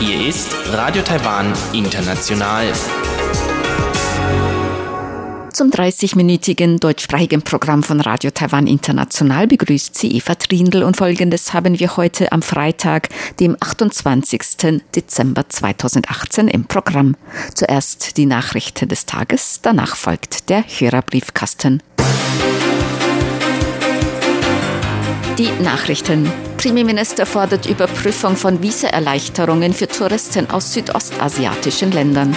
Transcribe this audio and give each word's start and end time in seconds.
Hier 0.00 0.26
ist 0.26 0.56
Radio 0.72 1.02
Taiwan 1.02 1.52
International. 1.72 2.72
Zum 5.52 5.70
30-minütigen 5.70 6.80
deutschsprachigen 6.80 7.42
Programm 7.42 7.84
von 7.84 8.00
Radio 8.00 8.32
Taiwan 8.32 8.66
International 8.66 9.46
begrüßt 9.46 9.96
sie 9.96 10.16
Eva 10.16 10.34
Trindl 10.34 10.82
und 10.82 10.96
folgendes 10.96 11.52
haben 11.54 11.78
wir 11.78 11.96
heute 11.96 12.32
am 12.32 12.42
Freitag, 12.42 13.08
dem 13.38 13.56
28. 13.60 14.82
Dezember 14.96 15.48
2018 15.48 16.48
im 16.48 16.64
Programm. 16.64 17.14
Zuerst 17.54 18.16
die 18.16 18.26
Nachrichten 18.26 18.88
des 18.88 19.06
Tages, 19.06 19.60
danach 19.62 19.94
folgt 19.94 20.48
der 20.48 20.64
Hörerbriefkasten. 20.64 21.82
Die 25.38 25.52
Nachrichten. 25.62 26.28
Premierminister 26.56 27.24
fordert 27.24 27.66
Überprüfung 27.66 28.34
von 28.34 28.60
Visaerleichterungen 28.60 29.72
für 29.72 29.86
Touristen 29.86 30.50
aus 30.50 30.72
südostasiatischen 30.72 31.92
Ländern. 31.92 32.34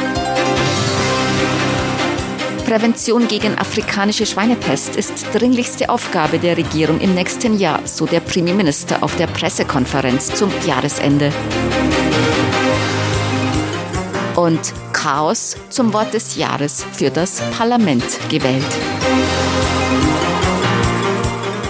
Prävention 2.64 3.27
gegen 3.27 3.58
afrikanische 3.58 4.27
Schweinepest 4.27 4.98
ist 4.98 5.26
dringlichste 5.34 5.90
Aufgabe 5.90 6.38
der 6.38 6.58
Regierung 6.58 7.02
im 7.02 7.16
nächsten 7.16 7.58
Jahr, 7.58 7.80
so 7.86 8.05
der 8.05 8.20
Premierminister 8.20 9.02
auf 9.02 9.16
der 9.16 9.26
Pressekonferenz 9.26 10.36
zum 10.36 10.52
Jahresende. 10.68 11.34
Und 14.36 14.74
Chaos 14.94 15.58
zum 15.70 15.91
Wort 15.91 16.13
des 16.13 16.36
Jahres 16.36 16.86
für 16.94 17.10
das 17.10 17.41
Parlament 17.58 18.05
gewählt. 18.30 18.77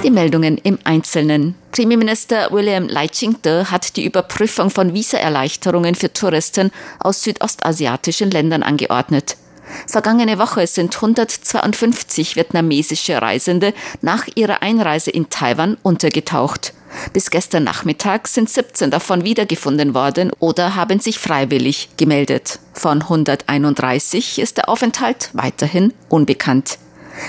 Die 0.04 0.10
Meldungen 0.10 0.58
im 0.58 0.80
Einzelnen. 0.84 1.54
Premierminister 1.72 2.52
William 2.52 2.88
Lai 2.88 3.08
Ching-te 3.08 3.70
hat 3.70 3.96
die 3.96 4.04
Überprüfung 4.04 4.72
von 4.72 4.96
Visaerleichterungen 4.96 5.94
für 5.94 6.12
Touristen 6.12 6.72
aus 6.98 7.22
südostasiatischen 7.22 8.32
Ländern 8.32 8.64
angeordnet. 8.64 9.38
Vergangene 9.86 10.40
Woche 10.40 10.66
sind 10.66 10.96
152 10.96 12.36
vietnamesische 12.36 13.22
Reisende 13.22 13.76
nach 14.02 14.26
ihrer 14.34 14.64
Einreise 14.64 15.12
in 15.12 15.30
Taiwan 15.30 15.78
untergetaucht. 15.84 16.74
Bis 17.14 17.30
gestern 17.30 17.64
Nachmittag 17.64 18.28
sind 18.28 18.50
17 18.50 18.90
davon 18.90 19.24
wiedergefunden 19.24 19.94
worden 19.94 20.32
oder 20.40 20.76
haben 20.76 21.00
sich 21.00 21.20
freiwillig 21.20 21.90
gemeldet. 21.98 22.60
Von 22.74 23.04
131 23.04 24.40
ist 24.40 24.58
der 24.58 24.68
Aufenthalt 24.68 25.30
weiterhin 25.34 25.94
unbekannt. 26.10 26.80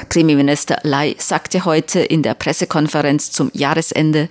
Premierminister 0.09 0.79
Lai 0.83 1.15
sagte 1.19 1.65
heute 1.65 2.01
in 2.01 2.23
der 2.23 2.35
Pressekonferenz 2.35 3.31
zum 3.31 3.51
Jahresende, 3.53 4.29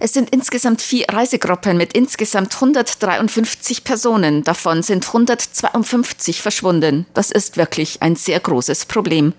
es 0.00 0.12
sind 0.12 0.30
insgesamt 0.30 0.82
vier 0.82 1.06
Reisegruppen 1.08 1.76
mit 1.78 1.94
insgesamt 1.94 2.54
153 2.54 3.84
Personen. 3.84 4.42
Davon 4.42 4.82
sind 4.82 5.06
152 5.06 6.42
verschwunden. 6.42 7.06
Das 7.14 7.30
ist 7.30 7.56
wirklich 7.56 8.02
ein 8.02 8.16
sehr 8.16 8.38
großes 8.38 8.84
Problem. 8.84 9.32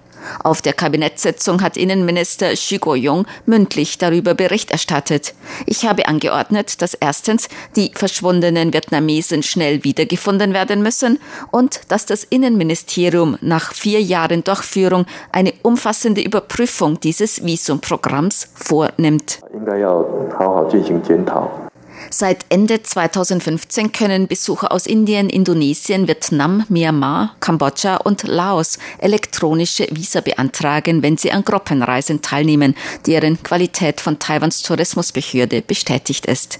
Auf 0.44 0.62
der 0.62 0.74
Kabinettssitzung 0.74 1.62
hat 1.62 1.78
Innenminister 1.78 2.54
Xu 2.54 2.78
Guoyong 2.78 3.26
mündlich 3.46 3.98
darüber 3.98 4.34
Bericht 4.34 4.72
erstattet. 4.72 5.34
Ich 5.66 5.86
habe 5.86 6.08
angeordnet, 6.08 6.82
dass 6.82 6.94
erstens 6.94 7.50
die 7.76 7.92
verschwundenen 7.94 8.74
Vietnamesen 8.74 9.44
schnell 9.44 9.84
wiedergefunden 9.84 10.54
werden 10.54 10.82
müssen 10.82 11.20
und 11.52 11.82
dass 11.90 12.06
das 12.06 12.24
Innenministerium 12.24 13.38
nach 13.42 13.74
vier 13.74 14.02
Jahren 14.02 14.44
Durchführung 14.44 15.06
eine 15.32 15.54
umfassende 15.62 16.22
Überprüfung 16.22 17.00
dieses 17.00 17.46
Visumprogramms 17.46 18.50
vornimmt. 18.56 19.40
Seit 22.12 22.46
Ende 22.50 22.82
2015 22.82 23.92
können 23.92 24.28
Besucher 24.28 24.72
aus 24.72 24.88
Indien, 24.88 25.30
Indonesien, 25.30 26.08
Vietnam, 26.08 26.66
Myanmar, 26.68 27.36
Kambodscha 27.40 27.98
und 27.98 28.24
Laos 28.24 28.80
elektronische 28.98 29.88
Visa 29.92 30.22
beantragen, 30.22 31.04
wenn 31.04 31.18
sie 31.18 31.32
an 31.32 31.44
Gruppenreisen 31.44 32.22
teilnehmen, 32.22 32.76
deren 33.06 33.42
Qualität 33.44 34.02
von 34.02 34.18
Taiwans 34.18 34.64
Tourismusbehörde 34.64 35.62
bestätigt 35.62 36.26
ist. 36.26 36.60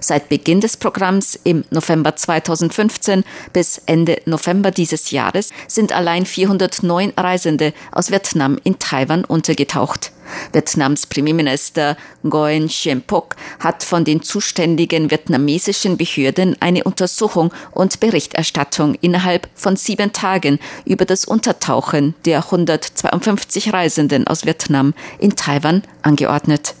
Seit 0.00 0.28
Beginn 0.28 0.60
des 0.60 0.76
Programms 0.76 1.38
im 1.42 1.64
November 1.70 2.14
2015 2.14 3.24
bis 3.52 3.80
Ende 3.86 4.20
November 4.26 4.70
dieses 4.70 5.10
Jahres 5.10 5.50
sind 5.66 5.92
allein 5.92 6.26
409 6.26 7.14
Reisende 7.16 7.72
aus 7.90 8.10
Vietnam 8.10 8.58
in 8.62 8.78
Taiwan 8.78 9.24
untergetaucht. 9.24 10.12
Vietnams 10.52 11.06
Premierminister 11.06 11.96
Nguyen 12.22 12.68
Xuyen 12.68 13.02
Phuc 13.06 13.36
hat 13.60 13.82
von 13.82 14.04
den 14.04 14.22
zuständigen 14.22 15.10
vietnamesischen 15.10 15.96
Behörden 15.96 16.56
eine 16.60 16.84
Untersuchung 16.84 17.52
und 17.72 18.00
Berichterstattung 18.00 18.94
innerhalb 19.00 19.48
von 19.54 19.76
sieben 19.76 20.12
Tagen 20.12 20.58
über 20.84 21.04
das 21.04 21.24
Untertauchen 21.24 22.14
der 22.24 22.44
152 22.44 23.72
Reisenden 23.72 24.26
aus 24.26 24.44
Vietnam 24.44 24.94
in 25.18 25.36
Taiwan 25.36 25.82
angeordnet. 26.02 26.74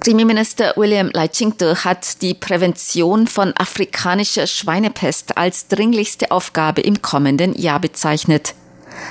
Premierminister 0.00 0.72
William 0.76 1.10
Lai 1.12 1.28
Ching-te 1.28 1.84
hat 1.84 2.22
die 2.22 2.34
Prävention 2.34 3.28
von 3.28 3.52
afrikanischer 3.56 4.48
Schweinepest 4.48 5.38
als 5.38 5.68
dringlichste 5.68 6.32
Aufgabe 6.32 6.80
im 6.80 7.02
kommenden 7.02 7.54
Jahr 7.54 7.78
bezeichnet. 7.78 8.54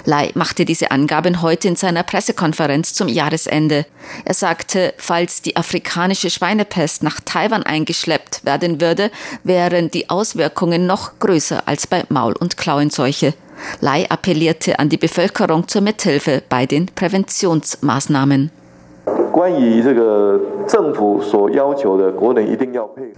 Lai 0.06 0.32
machte 0.36 0.66
diese 0.66 0.92
Angaben 0.92 1.42
heute 1.42 1.68
in 1.68 1.76
seiner 1.76 2.04
Pressekonferenz 2.04 2.94
zum 2.94 3.08
Jahresende. 3.08 3.86
Er 4.26 4.34
sagte, 4.34 4.94
falls 4.98 5.42
die 5.42 5.56
afrikanische 5.56 6.30
Schweinepest 6.30 7.04
nach 7.04 7.20
Taiwan 7.24 7.64
eingeschleppt 7.64 8.46
werden 8.46 8.82
würde, 8.82 9.12
wären 9.44 9.92
die 9.92 10.10
Auswirkungen 10.10 10.86
noch 10.86 11.20
größer 11.20 11.68
als 11.68 11.88
bei 11.88 12.04
Maul- 12.10 12.38
und 12.38 12.58
Klauenseuche. 12.58 13.34
Lai 13.80 14.08
appellierte 14.10 14.80
an 14.80 14.90
die 14.90 14.98
Bevölkerung 14.98 15.68
zur 15.68 15.82
Mithilfe 15.82 16.42
bei 16.50 16.66
den 16.66 16.88
Präventionsmaßnahmen. 16.88 18.52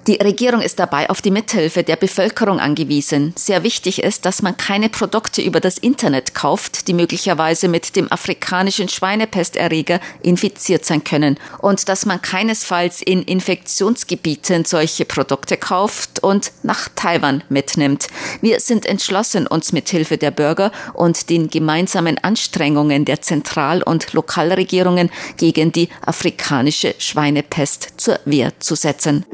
Die 0.08 0.16
Regierung 0.16 0.62
ist 0.62 0.80
dabei 0.80 1.10
auf 1.10 1.22
die 1.22 1.32
Mithilfe 1.32 1.84
der 1.84 1.96
Bevölkerung 1.96 2.60
angewiesen. 2.60 3.34
Sehr 3.36 3.64
wichtig 3.64 4.04
ist, 4.04 4.26
dass 4.26 4.42
man 4.42 4.56
keine 4.58 4.90
Produkte 4.90 5.42
über 5.42 5.60
das 5.60 5.78
Internet 5.78 6.36
kauft, 6.36 6.88
die 6.88 6.94
möglicherweise 6.94 7.68
mit 7.68 7.96
dem 7.96 8.12
afrikanischen 8.12 8.90
Schweinepesterreger 8.90 10.00
infiziert 10.22 10.86
sein 10.86 11.04
können 11.04 11.38
und 11.60 11.90
dass 11.90 12.06
man 12.06 12.22
keinesfalls 12.22 13.02
in 13.02 13.24
Infektionsgebieten 13.24 14.66
solche 14.66 15.06
Produkte 15.06 15.58
kauft 15.58 16.24
und 16.24 16.52
nach 16.64 16.90
Taiwan 16.96 17.44
mitnimmt. 17.50 18.08
Wir 18.42 18.60
sind 18.60 18.86
entschlossen, 18.86 19.48
uns 19.48 19.74
mit 19.74 19.90
Hilfe 19.90 20.18
der 20.18 20.32
Bürger 20.32 20.72
und 20.94 21.30
den 21.30 21.50
gemeinsamen 21.50 22.18
Anstrengungen 22.24 23.06
der 23.06 23.22
Zentral- 23.22 23.84
und 23.84 24.14
Lokalregierungen 24.14 25.10
gegen 25.38 25.72
die 25.72 25.90
afrikanische 26.06 26.96
Schweinepest 26.98 27.94
zur 27.98 28.20
Wehr 28.26 28.52
zu 28.60 28.76
setzen. 28.76 29.26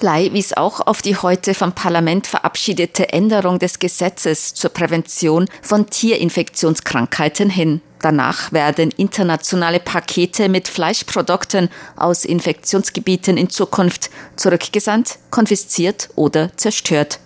Lai 0.00 0.30
wies 0.32 0.52
auch 0.52 0.86
auf 0.86 1.02
die 1.02 1.16
heute 1.16 1.54
vom 1.54 1.72
Parlament 1.72 2.26
verabschiedete 2.26 3.12
Änderung 3.12 3.58
des 3.58 3.78
Gesetzes 3.78 4.54
zur 4.54 4.70
Prävention 4.70 5.46
von 5.62 5.86
Tierinfektionskrankheiten 5.86 7.50
hin. 7.50 7.80
Danach 8.00 8.52
werden 8.52 8.92
internationale 8.96 9.80
Pakete 9.80 10.48
mit 10.48 10.68
Fleischprodukten 10.68 11.68
aus 11.96 12.24
Infektionsgebieten 12.24 13.36
in 13.36 13.50
Zukunft 13.50 14.10
zurückgesandt, 14.36 15.18
konfisziert 15.30 16.10
oder 16.14 16.56
zerstört. 16.56 17.18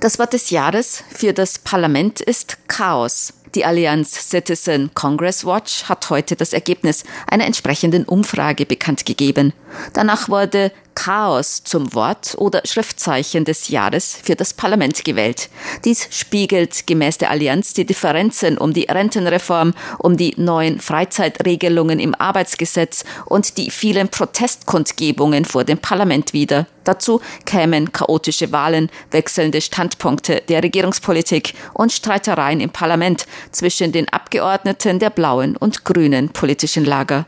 Das 0.00 0.18
Wort 0.18 0.32
des 0.32 0.50
Jahres 0.50 1.04
für 1.10 1.32
das 1.32 1.60
Parlament 1.60 2.20
ist 2.20 2.58
Chaos. 2.66 3.34
Die 3.54 3.64
Allianz 3.66 4.30
Citizen 4.30 4.90
Congress 4.94 5.44
Watch 5.44 5.84
hat 5.84 6.08
heute 6.08 6.36
das 6.36 6.52
Ergebnis 6.54 7.04
einer 7.26 7.44
entsprechenden 7.44 8.04
Umfrage 8.04 8.64
bekannt 8.64 9.04
gegeben. 9.04 9.52
Danach 9.92 10.28
wurde 10.28 10.72
Chaos 10.94 11.62
zum 11.64 11.94
Wort 11.94 12.34
oder 12.38 12.62
Schriftzeichen 12.64 13.44
des 13.44 13.68
Jahres 13.68 14.18
für 14.22 14.36
das 14.36 14.54
Parlament 14.54 15.04
gewählt. 15.04 15.48
Dies 15.84 16.08
spiegelt 16.10 16.86
gemäß 16.86 17.18
der 17.18 17.30
Allianz 17.30 17.74
die 17.74 17.84
Differenzen 17.84 18.58
um 18.58 18.72
die 18.72 18.84
Rentenreform, 18.84 19.74
um 19.98 20.16
die 20.16 20.34
neuen 20.36 20.80
Freizeitregelungen 20.80 22.00
im 22.00 22.14
Arbeitsgesetz 22.14 23.04
und 23.26 23.56
die 23.58 23.70
vielen 23.70 24.08
Protestkundgebungen 24.08 25.44
vor 25.44 25.64
dem 25.64 25.78
Parlament 25.78 26.32
wider. 26.32 26.66
Dazu 26.84 27.20
kämen 27.46 27.92
chaotische 27.92 28.52
Wahlen, 28.52 28.90
wechselnde 29.10 29.60
Standpunkte 29.60 30.42
der 30.48 30.62
Regierungspolitik 30.62 31.54
und 31.74 31.92
Streitereien 31.92 32.60
im 32.60 32.70
Parlament 32.70 33.26
zwischen 33.52 33.92
den 33.92 34.08
Abgeordneten 34.08 34.98
der 34.98 35.10
blauen 35.10 35.56
und 35.56 35.84
grünen 35.84 36.28
politischen 36.30 36.84
Lager. 36.84 37.26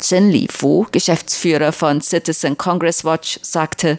Chen 0.00 0.30
Lifu, 0.30 0.86
Geschäftsführer 0.92 1.72
von 1.72 2.00
Citizen 2.00 2.56
Congress 2.58 3.04
Watch, 3.04 3.38
sagte, 3.42 3.98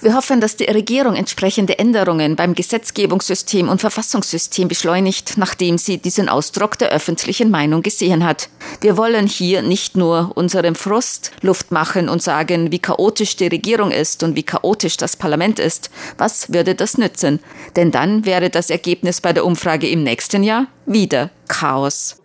Wir 0.00 0.14
hoffen, 0.14 0.40
dass 0.40 0.56
die 0.56 0.64
Regierung 0.64 1.16
entsprechende 1.16 1.78
Änderungen 1.78 2.36
beim 2.36 2.54
Gesetzgebungssystem 2.54 3.68
und 3.68 3.80
Verfassungssystem 3.80 4.68
beschleunigt, 4.68 5.34
nachdem 5.36 5.78
sie 5.78 5.98
diesen 5.98 6.28
Ausdruck 6.28 6.78
der 6.78 6.90
öffentlichen 6.90 7.50
Meinung 7.50 7.82
gesehen 7.82 8.24
hat. 8.24 8.48
Wir 8.80 8.96
wollen 8.96 9.26
hier 9.26 9.62
nicht 9.62 9.96
nur 9.96 10.32
unserem 10.34 10.74
Frust 10.74 11.32
Luft 11.42 11.72
machen 11.72 12.08
und 12.08 12.22
sagen, 12.22 12.70
wie 12.70 12.78
chaotisch 12.78 13.36
die 13.36 13.48
Regierung 13.48 13.90
ist 13.90 14.22
und 14.22 14.36
wie 14.36 14.42
chaotisch 14.42 14.96
das 14.96 15.16
Parlament 15.16 15.58
ist. 15.58 15.90
Was 16.18 16.52
würde 16.52 16.74
das 16.74 16.98
nützen? 16.98 17.40
Denn 17.74 17.90
dann 17.90 18.24
wäre 18.24 18.50
das 18.50 18.70
Ergebnis 18.70 19.20
bei 19.20 19.32
der 19.32 19.44
Umfrage 19.44 19.88
im 19.88 20.02
nächsten 20.02 20.42
Jahr 20.42 20.66
wieder 20.86 21.30
Chaos. 21.48 22.16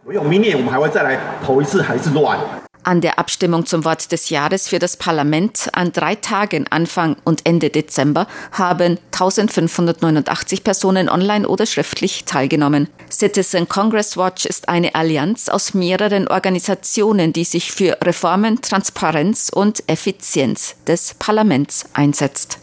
An 2.83 3.01
der 3.01 3.19
Abstimmung 3.19 3.65
zum 3.65 3.85
Wort 3.85 4.11
des 4.11 4.29
Jahres 4.29 4.67
für 4.67 4.79
das 4.79 4.97
Parlament 4.97 5.69
an 5.73 5.91
drei 5.91 6.15
Tagen 6.15 6.65
Anfang 6.69 7.15
und 7.23 7.45
Ende 7.45 7.69
Dezember 7.69 8.27
haben 8.51 8.97
1589 9.11 10.63
Personen 10.63 11.09
online 11.09 11.47
oder 11.47 11.65
schriftlich 11.65 12.25
teilgenommen. 12.25 12.87
Citizen 13.09 13.67
Congress 13.67 14.17
Watch 14.17 14.45
ist 14.45 14.69
eine 14.69 14.95
Allianz 14.95 15.49
aus 15.49 15.73
mehreren 15.73 16.27
Organisationen, 16.27 17.33
die 17.33 17.45
sich 17.45 17.71
für 17.71 17.97
Reformen, 18.01 18.61
Transparenz 18.61 19.49
und 19.53 19.83
Effizienz 19.87 20.75
des 20.87 21.13
Parlaments 21.15 21.85
einsetzt. 21.93 22.59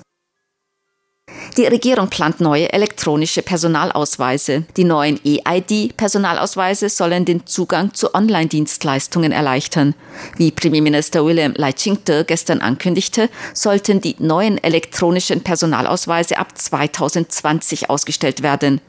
Die 1.56 1.66
Regierung 1.66 2.08
plant 2.08 2.40
neue 2.40 2.72
elektronische 2.72 3.42
Personalausweise. 3.42 4.64
Die 4.76 4.84
neuen 4.84 5.18
EID-Personalausweise 5.24 6.88
sollen 6.88 7.24
den 7.24 7.46
Zugang 7.46 7.94
zu 7.94 8.14
Online-Dienstleistungen 8.14 9.32
erleichtern. 9.32 9.94
Wie 10.36 10.52
Premierminister 10.52 11.24
William 11.24 11.54
Lai 11.56 11.72
Ching-te 11.72 12.24
gestern 12.24 12.60
ankündigte, 12.60 13.28
sollten 13.54 14.00
die 14.00 14.16
neuen 14.18 14.62
elektronischen 14.62 15.42
Personalausweise 15.42 16.38
ab 16.38 16.56
2020 16.56 17.90
ausgestellt 17.90 18.42
werden. 18.42 18.80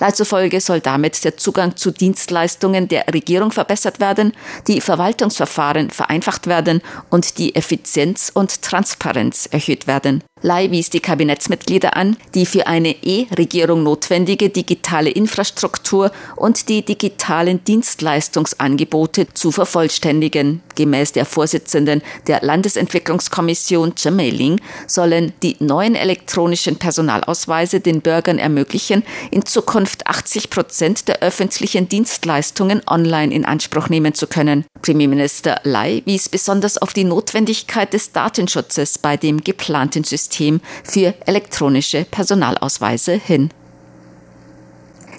Lai 0.00 0.10
zufolge 0.10 0.60
soll 0.60 0.80
damit 0.80 1.24
der 1.24 1.36
Zugang 1.36 1.76
zu 1.76 1.90
Dienstleistungen 1.90 2.88
der 2.88 3.06
Regierung 3.12 3.52
verbessert 3.52 4.00
werden, 4.00 4.32
die 4.66 4.80
Verwaltungsverfahren 4.80 5.90
vereinfacht 5.90 6.46
werden 6.46 6.82
und 7.10 7.38
die 7.38 7.54
Effizienz 7.54 8.30
und 8.32 8.62
Transparenz 8.62 9.46
erhöht 9.46 9.86
werden. 9.86 10.22
Lai 10.42 10.70
wies 10.70 10.90
die 10.90 11.00
Kabinettsmitglieder 11.00 11.96
an, 11.96 12.16
die 12.34 12.46
für 12.46 12.66
eine 12.66 12.94
E-Regierung 13.02 13.82
notwendige 13.82 14.50
digitale 14.50 15.10
Infrastruktur 15.10 16.12
und 16.36 16.68
die 16.68 16.84
digitalen 16.84 17.64
Dienstleistungsangebote 17.64 19.32
zu 19.34 19.50
vervollständigen. 19.50 20.62
Gemäß 20.76 21.12
der 21.12 21.24
Vorsitzenden 21.24 22.02
der 22.26 22.40
Landesentwicklungskommission 22.42 23.94
Mei-ling, 24.12 24.60
sollen 24.86 25.32
die 25.42 25.56
neuen 25.58 25.94
elektronischen 25.94 26.76
Personalausweise 26.76 27.80
den 27.80 28.00
Bürgern 28.00 28.38
ermöglichen, 28.38 29.02
in 29.30 29.44
Zukunft 29.44 30.06
80 30.06 30.50
Prozent 30.50 31.08
der 31.08 31.20
öffentlichen 31.20 31.88
Dienstleistungen 31.88 32.80
online 32.86 33.34
in 33.34 33.44
Anspruch 33.44 33.88
nehmen 33.88 34.14
zu 34.14 34.26
können. 34.26 34.64
Premierminister 34.82 35.60
Lai 35.64 36.02
wies 36.04 36.28
besonders 36.28 36.78
auf 36.78 36.92
die 36.92 37.04
Notwendigkeit 37.04 37.92
des 37.92 38.12
Datenschutzes 38.12 38.98
bei 38.98 39.16
dem 39.16 39.42
geplanten 39.42 40.04
System 40.04 40.60
für 40.84 41.14
elektronische 41.26 42.04
Personalausweise 42.04 43.12
hin. 43.12 43.50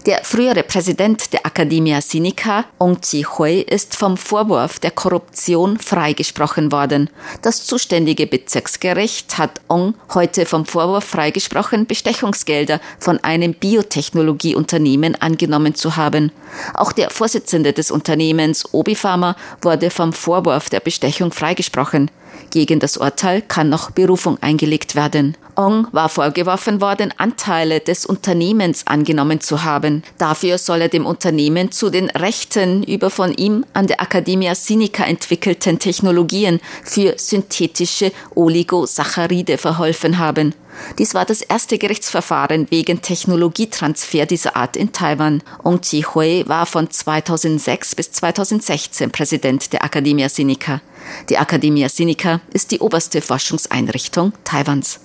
Der 0.06 0.22
frühere 0.24 0.64
Präsident 0.64 1.34
der 1.34 1.46
Academia 1.46 2.00
Sinica, 2.00 2.64
Ong 2.78 3.02
Chi-hui, 3.02 3.60
ist 3.62 3.98
vom 3.98 4.16
Vorwurf 4.16 4.80
der 4.80 4.92
Korruption 4.92 5.78
freigesprochen 5.78 6.72
worden. 6.72 7.10
Das 7.42 7.66
zuständige 7.66 8.26
Bezirksgericht 8.26 9.38
hat 9.38 9.60
Ong 9.68 9.96
heute 10.14 10.46
vom 10.46 10.66
Vorwurf 10.66 11.04
freigesprochen, 11.04 11.86
Bestechungsgelder 11.86 12.80
von 12.98 13.22
einem 13.26 13.54
Biotechnologieunternehmen 13.54 15.16
angenommen 15.16 15.76
zu 15.76 15.98
haben. 15.98 16.32
Auch 16.74 16.94
der 16.94 17.10
Vorsitzende 17.10 17.74
des 17.74 17.92
Unternehmens 17.92 18.74
Obi 18.74 18.96
Pharma 18.96 19.36
wurde 19.62 19.90
vom 19.90 20.14
Vorwurf 20.14 20.70
der 20.70 20.80
Bestechung 20.80 21.34
freigesprochen. 21.34 22.10
Gegen 22.52 22.80
das 22.80 22.96
Urteil 22.96 23.42
kann 23.42 23.68
noch 23.70 23.92
Berufung 23.92 24.38
eingelegt 24.42 24.96
werden. 24.96 25.36
Ong 25.60 25.88
war 25.92 26.08
vorgeworfen 26.08 26.80
worden, 26.80 27.14
Anteile 27.18 27.82
des 27.82 28.06
Unternehmens 28.06 28.88
angenommen 28.88 29.42
zu 29.42 29.66
haben. 29.66 30.04
Dafür 30.18 30.58
soll 30.58 30.84
er 30.84 30.88
dem 30.88 31.06
Unternehmen 31.06 31.70
zu 31.74 31.90
den 31.90 32.10
Rechten 32.12 32.82
über 32.84 33.10
von 33.10 33.34
ihm 33.34 33.66
an 33.74 33.86
der 33.86 34.02
Academia 34.02 34.56
Sinica 34.56 35.04
entwickelten 35.04 35.78
Technologien 35.78 36.62
für 36.86 37.16
synthetische 37.18 38.14
Oligosaccharide 38.36 39.58
verholfen 39.58 40.18
haben. 40.18 40.56
Dies 40.98 41.14
war 41.14 41.26
das 41.26 41.42
erste 41.42 41.78
Gerichtsverfahren 41.78 42.68
wegen 42.70 43.02
Technologietransfer 43.02 44.26
dieser 44.26 44.56
Art 44.56 44.78
in 44.78 44.94
Taiwan. 44.94 45.44
Ong 45.66 45.82
Chi-hui 45.82 46.46
war 46.48 46.68
von 46.68 46.90
2006 46.90 47.96
bis 47.96 48.14
2016 48.14 49.12
Präsident 49.12 49.74
der 49.74 49.84
Academia 49.84 50.30
Sinica. 50.30 50.80
Die 51.30 51.36
Academia 51.36 51.90
Sinica 51.90 52.40
ist 52.54 52.72
die 52.72 52.80
oberste 52.80 53.20
Forschungseinrichtung 53.20 54.32
Taiwans. 54.46 55.02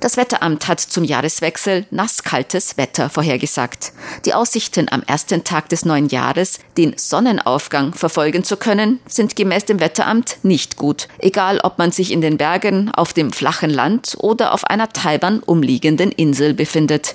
Das 0.00 0.16
Wetteramt 0.16 0.68
hat 0.68 0.80
zum 0.80 1.04
Jahreswechsel 1.04 1.86
nasskaltes 1.90 2.76
Wetter 2.76 3.10
vorhergesagt. 3.10 3.92
Die 4.24 4.34
Aussichten 4.34 4.88
am 4.90 5.02
ersten 5.06 5.44
Tag 5.44 5.68
des 5.68 5.84
neuen 5.84 6.08
Jahres, 6.08 6.58
den 6.76 6.94
Sonnenaufgang 6.96 7.94
verfolgen 7.94 8.44
zu 8.44 8.56
können, 8.56 9.00
sind 9.06 9.36
gemäß 9.36 9.64
dem 9.64 9.80
Wetteramt 9.80 10.38
nicht 10.42 10.76
gut, 10.76 11.08
egal 11.18 11.60
ob 11.62 11.78
man 11.78 11.92
sich 11.92 12.10
in 12.10 12.20
den 12.20 12.38
Bergen, 12.38 12.90
auf 12.92 13.12
dem 13.12 13.32
flachen 13.32 13.70
Land 13.70 14.16
oder 14.18 14.52
auf 14.52 14.64
einer 14.64 14.88
Taiwan 14.88 15.40
umliegenden 15.40 16.10
Insel 16.10 16.54
befindet. 16.54 17.14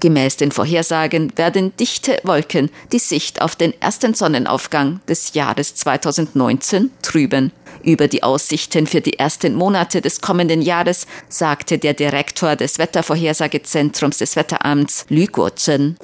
Gemäß 0.00 0.36
den 0.36 0.52
Vorhersagen 0.52 1.32
werden 1.36 1.76
dichte 1.76 2.18
Wolken 2.22 2.70
die 2.92 2.98
Sicht 2.98 3.42
auf 3.42 3.56
den 3.56 3.80
ersten 3.80 4.14
Sonnenaufgang 4.14 5.00
des 5.08 5.34
Jahres 5.34 5.74
2019 5.74 6.90
trüben. 7.02 7.52
Über 7.86 8.08
die 8.08 8.24
Aussichten 8.24 8.88
für 8.88 9.00
die 9.00 9.16
ersten 9.16 9.54
Monate 9.54 10.00
des 10.00 10.20
kommenden 10.20 10.60
Jahres 10.60 11.06
sagte 11.28 11.78
der 11.78 11.94
Direktor 11.94 12.56
des 12.56 12.80
Wettervorhersagezentrums 12.80 14.18
des 14.18 14.34
Wetteramts 14.34 15.06
Lü 15.08 15.26
Guozhen. 15.26 15.96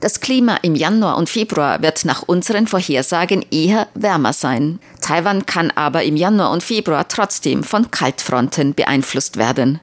Das 0.00 0.20
Klima 0.20 0.56
im 0.62 0.74
Januar 0.74 1.18
und 1.18 1.28
Februar 1.28 1.82
wird 1.82 2.06
nach 2.06 2.22
unseren 2.22 2.66
Vorhersagen 2.66 3.44
eher 3.50 3.88
wärmer 3.92 4.32
sein. 4.32 4.78
Taiwan 5.02 5.44
kann 5.44 5.70
aber 5.74 6.04
im 6.04 6.16
Januar 6.16 6.50
und 6.50 6.62
Februar 6.62 7.06
trotzdem 7.08 7.64
von 7.64 7.90
Kaltfronten 7.90 8.72
beeinflusst 8.72 9.36
werden. 9.36 9.80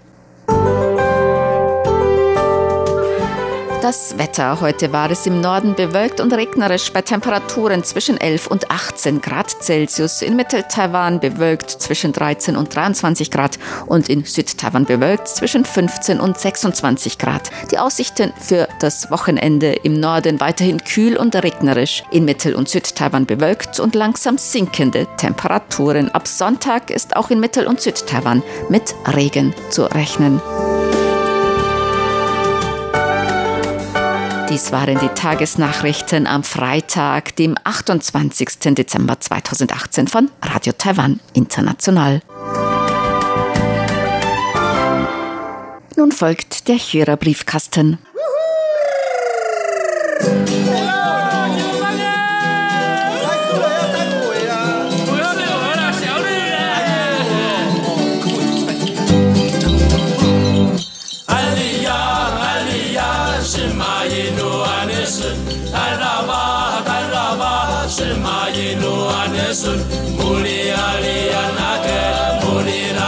Das 3.82 4.16
Wetter. 4.16 4.60
Heute 4.60 4.92
war 4.92 5.10
es 5.10 5.26
im 5.26 5.40
Norden 5.40 5.74
bewölkt 5.74 6.20
und 6.20 6.32
regnerisch 6.32 6.92
bei 6.92 7.02
Temperaturen 7.02 7.82
zwischen 7.82 8.16
11 8.16 8.46
und 8.46 8.70
18 8.70 9.20
Grad 9.20 9.50
Celsius. 9.50 10.22
In 10.22 10.36
Mittel-Taiwan 10.36 11.18
bewölkt 11.18 11.68
zwischen 11.68 12.12
13 12.12 12.56
und 12.56 12.72
23 12.72 13.32
Grad 13.32 13.58
und 13.86 14.08
in 14.08 14.24
Süd-Taiwan 14.24 14.84
bewölkt 14.84 15.26
zwischen 15.26 15.64
15 15.64 16.20
und 16.20 16.38
26 16.38 17.18
Grad. 17.18 17.50
Die 17.72 17.78
Aussichten 17.78 18.32
für 18.38 18.68
das 18.78 19.10
Wochenende 19.10 19.72
im 19.72 19.98
Norden 19.98 20.38
weiterhin 20.38 20.84
kühl 20.84 21.16
und 21.16 21.34
regnerisch. 21.34 22.04
In 22.12 22.24
Mittel- 22.24 22.54
und 22.54 22.68
Süd-Taiwan 22.68 23.26
bewölkt 23.26 23.80
und 23.80 23.96
langsam 23.96 24.38
sinkende 24.38 25.08
Temperaturen. 25.16 26.08
Ab 26.10 26.28
Sonntag 26.28 26.90
ist 26.90 27.16
auch 27.16 27.30
in 27.30 27.40
Mittel- 27.40 27.66
und 27.66 27.80
Süd-Taiwan 27.80 28.44
mit 28.68 28.94
Regen 29.12 29.52
zu 29.70 29.86
rechnen. 29.86 30.40
Dies 34.52 34.70
waren 34.70 34.98
die 34.98 35.08
Tagesnachrichten 35.08 36.26
am 36.26 36.44
Freitag, 36.44 37.34
dem 37.36 37.54
28. 37.64 38.74
Dezember 38.74 39.18
2018 39.18 40.08
von 40.08 40.30
Radio 40.42 40.74
Taiwan 40.76 41.20
International. 41.32 42.20
Nun 45.96 46.12
folgt 46.12 46.68
der 46.68 46.76
Hörerbriefkasten. 46.76 47.96
Briefkasten. 50.20 50.61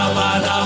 Ramadan. 0.04 0.63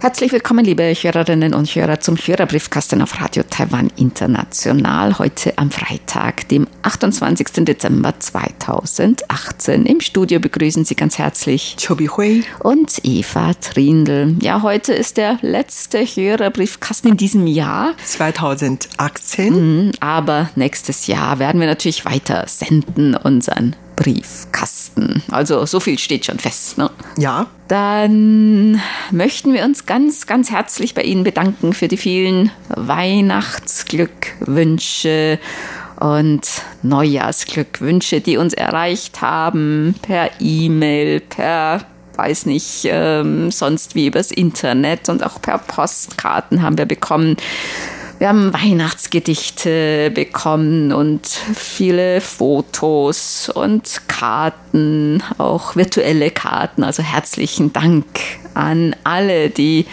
Herzlich 0.00 0.30
willkommen, 0.30 0.64
liebe 0.64 0.84
Hörerinnen 0.84 1.54
und 1.54 1.66
Hörer, 1.74 1.98
zum 1.98 2.16
Hörerbriefkasten 2.16 3.02
auf 3.02 3.20
Radio 3.20 3.42
Taiwan 3.42 3.90
International. 3.96 5.18
Heute 5.18 5.58
am 5.58 5.72
Freitag, 5.72 6.48
dem 6.50 6.68
28. 6.82 7.64
Dezember 7.64 8.14
2018. 8.16 9.86
Im 9.86 10.00
Studio 10.00 10.38
begrüßen 10.38 10.84
Sie 10.84 10.94
ganz 10.94 11.18
herzlich 11.18 11.76
Chobi 11.84 12.06
Hui 12.06 12.44
und 12.60 13.00
Eva 13.02 13.54
Trindl. 13.54 14.36
Ja, 14.40 14.62
heute 14.62 14.94
ist 14.94 15.16
der 15.16 15.40
letzte 15.42 15.98
Hörerbriefkasten 16.04 17.10
in 17.10 17.16
diesem 17.16 17.48
Jahr. 17.48 17.94
2018. 18.04 19.52
Mhm, 19.86 19.92
aber 19.98 20.50
nächstes 20.54 21.08
Jahr 21.08 21.40
werden 21.40 21.60
wir 21.60 21.66
natürlich 21.66 22.04
weiter 22.04 22.44
senden 22.46 23.16
unseren 23.16 23.74
Briefkasten. 23.98 25.22
Also 25.28 25.66
so 25.66 25.80
viel 25.80 25.98
steht 25.98 26.26
schon 26.26 26.38
fest. 26.38 26.78
Ne? 26.78 26.88
Ja. 27.16 27.46
Dann 27.66 28.80
möchten 29.10 29.52
wir 29.52 29.64
uns 29.64 29.86
ganz, 29.86 30.28
ganz 30.28 30.52
herzlich 30.52 30.94
bei 30.94 31.02
Ihnen 31.02 31.24
bedanken 31.24 31.72
für 31.72 31.88
die 31.88 31.96
vielen 31.96 32.52
Weihnachtsglückwünsche 32.68 35.40
und 35.98 36.46
Neujahrsglückwünsche, 36.82 38.20
die 38.20 38.36
uns 38.36 38.54
erreicht 38.54 39.20
haben 39.20 39.96
per 40.00 40.30
E-Mail, 40.38 41.18
per 41.18 41.80
weiß 42.14 42.46
nicht, 42.46 42.82
ähm, 42.84 43.50
sonst 43.50 43.94
wie 43.94 44.06
übers 44.06 44.30
Internet 44.30 45.08
und 45.08 45.24
auch 45.24 45.40
per 45.40 45.56
Postkarten 45.58 46.62
haben 46.62 46.78
wir 46.78 46.86
bekommen. 46.86 47.36
Wir 48.18 48.30
haben 48.30 48.52
Weihnachtsgedichte 48.52 50.10
bekommen 50.12 50.92
und 50.92 51.24
viele 51.24 52.20
Fotos 52.20 53.48
und 53.48 54.08
Karten, 54.08 55.22
auch 55.38 55.76
virtuelle 55.76 56.32
Karten. 56.32 56.82
Also 56.82 57.04
herzlichen 57.04 57.72
Dank 57.72 58.06
an 58.54 58.96
alle, 59.04 59.50
die 59.50 59.86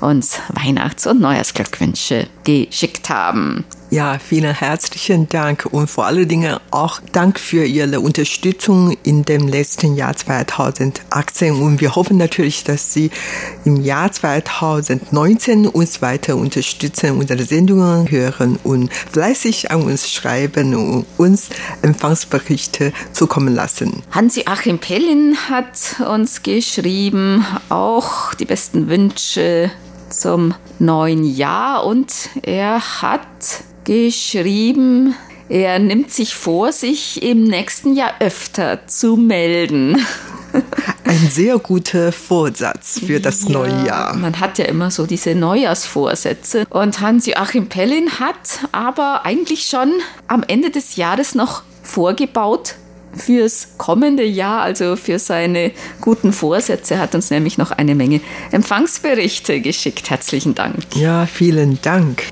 uns 0.00 0.40
Weihnachts- 0.48 1.06
und 1.06 1.20
Neujahrsglückwünsche 1.20 2.28
geschickt 2.44 3.10
haben. 3.10 3.66
Ja, 3.88 4.18
vielen 4.18 4.52
herzlichen 4.52 5.28
Dank 5.28 5.64
und 5.70 5.88
vor 5.88 6.06
allen 6.06 6.26
Dingen 6.26 6.56
auch 6.72 7.00
Dank 7.12 7.38
für 7.38 7.64
Ihre 7.64 8.00
Unterstützung 8.00 8.96
in 9.04 9.24
dem 9.24 9.46
letzten 9.46 9.94
Jahr 9.94 10.16
2018 10.16 11.54
und 11.54 11.80
wir 11.80 11.94
hoffen 11.94 12.16
natürlich, 12.16 12.64
dass 12.64 12.92
Sie 12.92 13.10
im 13.64 13.80
Jahr 13.84 14.10
2019 14.10 15.68
uns 15.68 16.02
weiter 16.02 16.34
unterstützen, 16.34 17.12
unsere 17.12 17.44
Sendungen 17.44 18.10
hören 18.10 18.58
und 18.64 18.92
fleißig 18.92 19.70
an 19.70 19.82
uns 19.82 20.10
schreiben 20.10 20.74
und 20.74 21.06
uns 21.16 21.48
Empfangsberichte 21.82 22.92
zukommen 23.12 23.54
lassen. 23.54 24.02
Hansi-Achim 24.10 24.80
Pellin 24.80 25.36
hat 25.48 26.00
uns 26.00 26.42
geschrieben, 26.42 27.46
auch 27.68 28.34
die 28.34 28.46
besten 28.46 28.88
Wünsche 28.88 29.70
zum 30.10 30.54
neuen 30.80 31.22
Jahr 31.22 31.86
und 31.86 32.12
er 32.42 32.80
hat 33.00 33.22
geschrieben, 33.86 35.14
er 35.48 35.78
nimmt 35.78 36.10
sich 36.10 36.34
vor, 36.34 36.72
sich 36.72 37.22
im 37.22 37.44
nächsten 37.44 37.94
Jahr 37.94 38.14
öfter 38.20 38.86
zu 38.88 39.16
melden. 39.16 40.04
Ein 41.04 41.30
sehr 41.30 41.58
guter 41.58 42.10
Vorsatz 42.10 42.98
für 42.98 43.20
das 43.20 43.44
ja, 43.44 43.50
neue 43.50 43.86
Jahr. 43.86 44.16
Man 44.16 44.40
hat 44.40 44.58
ja 44.58 44.64
immer 44.64 44.90
so 44.90 45.06
diese 45.06 45.34
Neujahrsvorsätze. 45.34 46.66
Und 46.68 47.00
Hans-Joachim 47.00 47.68
Pellin 47.68 48.18
hat 48.18 48.66
aber 48.72 49.24
eigentlich 49.24 49.66
schon 49.66 49.92
am 50.26 50.42
Ende 50.46 50.70
des 50.70 50.96
Jahres 50.96 51.34
noch 51.34 51.62
vorgebaut, 51.82 52.74
fürs 53.14 53.68
kommende 53.78 54.24
Jahr, 54.24 54.60
also 54.60 54.96
für 54.96 55.18
seine 55.18 55.70
guten 56.02 56.34
Vorsätze, 56.34 56.98
hat 56.98 57.14
uns 57.14 57.30
nämlich 57.30 57.56
noch 57.56 57.70
eine 57.70 57.94
Menge 57.94 58.20
Empfangsberichte 58.50 59.62
geschickt. 59.62 60.10
Herzlichen 60.10 60.54
Dank. 60.54 60.76
Ja, 60.94 61.24
vielen 61.24 61.78
Dank. 61.80 62.24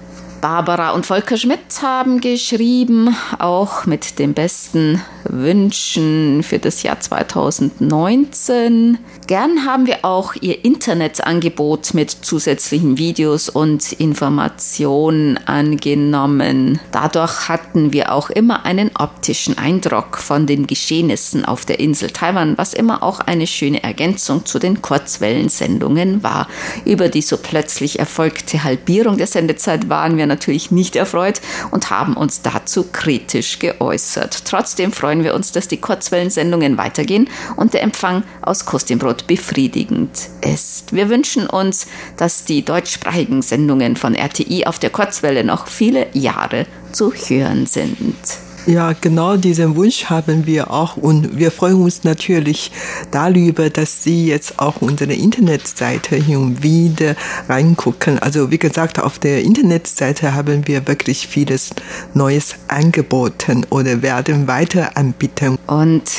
Barbara 0.45 0.91
und 0.91 1.07
Volker 1.07 1.39
Schmidt 1.39 1.81
haben 1.81 2.21
geschrieben, 2.21 3.17
auch 3.39 3.87
mit 3.87 4.19
den 4.19 4.35
besten 4.35 5.01
Wünschen 5.27 6.43
für 6.43 6.59
das 6.59 6.83
Jahr 6.83 7.01
2019. 7.01 8.99
Gern 9.27 9.65
haben 9.65 9.87
wir 9.87 10.05
auch 10.05 10.35
Ihr 10.39 10.63
Internetangebot 10.63 11.95
mit 11.95 12.11
zusätzlichen 12.11 12.99
Videos 12.99 13.49
und 13.49 13.93
Informationen 13.93 15.39
angenommen. 15.47 16.79
Dadurch 16.93 17.49
hatten 17.49 17.95
wir 17.95 18.13
auch 18.13 18.29
immer 18.29 18.67
einen 18.67 18.91
optischen 18.99 19.57
Eindruck 19.57 20.19
von 20.19 20.47
den 20.47 20.67
Geschehnissen 20.67 21.47
auf 21.47 21.65
der 21.65 21.81
Insel 21.81 22.11
Taiwan, 22.11 22.59
was 22.59 22.75
immer 22.75 23.03
auch 23.03 23.21
eine 23.21 23.47
schöne 23.47 23.83
Ergänzung 23.83 24.45
zu 24.45 24.59
den 24.59 24.83
Kurzwellensendungen 24.83 26.23
war. 26.23 26.49
Über 26.85 27.09
die 27.09 27.23
so 27.23 27.39
plötzlich 27.39 27.99
erfolgte 27.99 28.63
Halbierung 28.63 29.17
der 29.17 29.27
Sendezeit 29.27 29.89
waren 29.89 30.19
wir 30.19 30.27
natürlich 30.27 30.34
nicht 30.71 30.97
erfreut 30.97 31.41
und 31.71 31.91
haben 31.91 32.17
uns 32.17 32.43
dazu 32.43 32.85
kritisch 32.91 33.59
geäußert. 33.59 34.45
Trotzdem 34.45 34.93
freuen 34.93 35.25
wir 35.25 35.35
uns, 35.35 35.53
dass 35.53 35.69
die 35.69 35.81
Kurzwellensendungen 35.81 36.79
weitergehen 36.79 37.29
und 37.57 37.75
der 37.75 37.83
Empfang 37.83 38.23
aus 38.43 38.67
Kostimbrot 38.67 39.27
befriedigend 39.27 40.29
ist. 40.41 40.93
Wir 40.93 41.09
wünschen 41.09 41.47
uns, 41.47 41.87
dass 42.17 42.45
die 42.45 42.65
deutschsprachigen 42.65 43.43
Sendungen 43.43 43.97
von 43.97 44.15
RTI 44.15 44.67
auf 44.67 44.79
der 44.79 44.91
Kurzwelle 44.91 45.45
noch 45.45 45.67
viele 45.67 46.07
Jahre 46.13 46.67
zu 46.93 47.13
hören 47.13 47.67
sind. 47.67 48.44
Ja, 48.67 48.95
genau 48.99 49.37
diesen 49.37 49.77
Wunsch 49.77 50.07
haben 50.07 50.47
wir 50.47 50.71
auch 50.71 50.97
und 50.97 51.37
wir 51.37 51.51
freuen 51.51 51.83
uns 51.83 52.03
natürlich 52.03 52.73
darüber, 53.11 53.69
dass 53.69 54.03
Sie 54.03 54.27
jetzt 54.27 54.59
auch 54.59 54.81
unsere 54.81 55.13
Internetseite 55.13 56.17
hin 56.17 56.39
und 56.39 56.63
wieder 56.63 57.15
reingucken. 57.47 58.19
Also 58.21 58.51
wie 58.51 58.59
gesagt, 58.59 58.99
auf 58.99 59.19
der 59.19 59.43
Internetseite 59.43 60.33
haben 60.33 60.67
wir 60.67 60.89
wirklich 60.89 61.27
vieles 61.27 61.71
Neues 62.15 62.55
angeboten 62.69 63.67
oder 63.69 64.01
werden 64.01 64.47
weiter 64.47 64.97
anbieten. 64.97 65.59
Und 65.67 66.11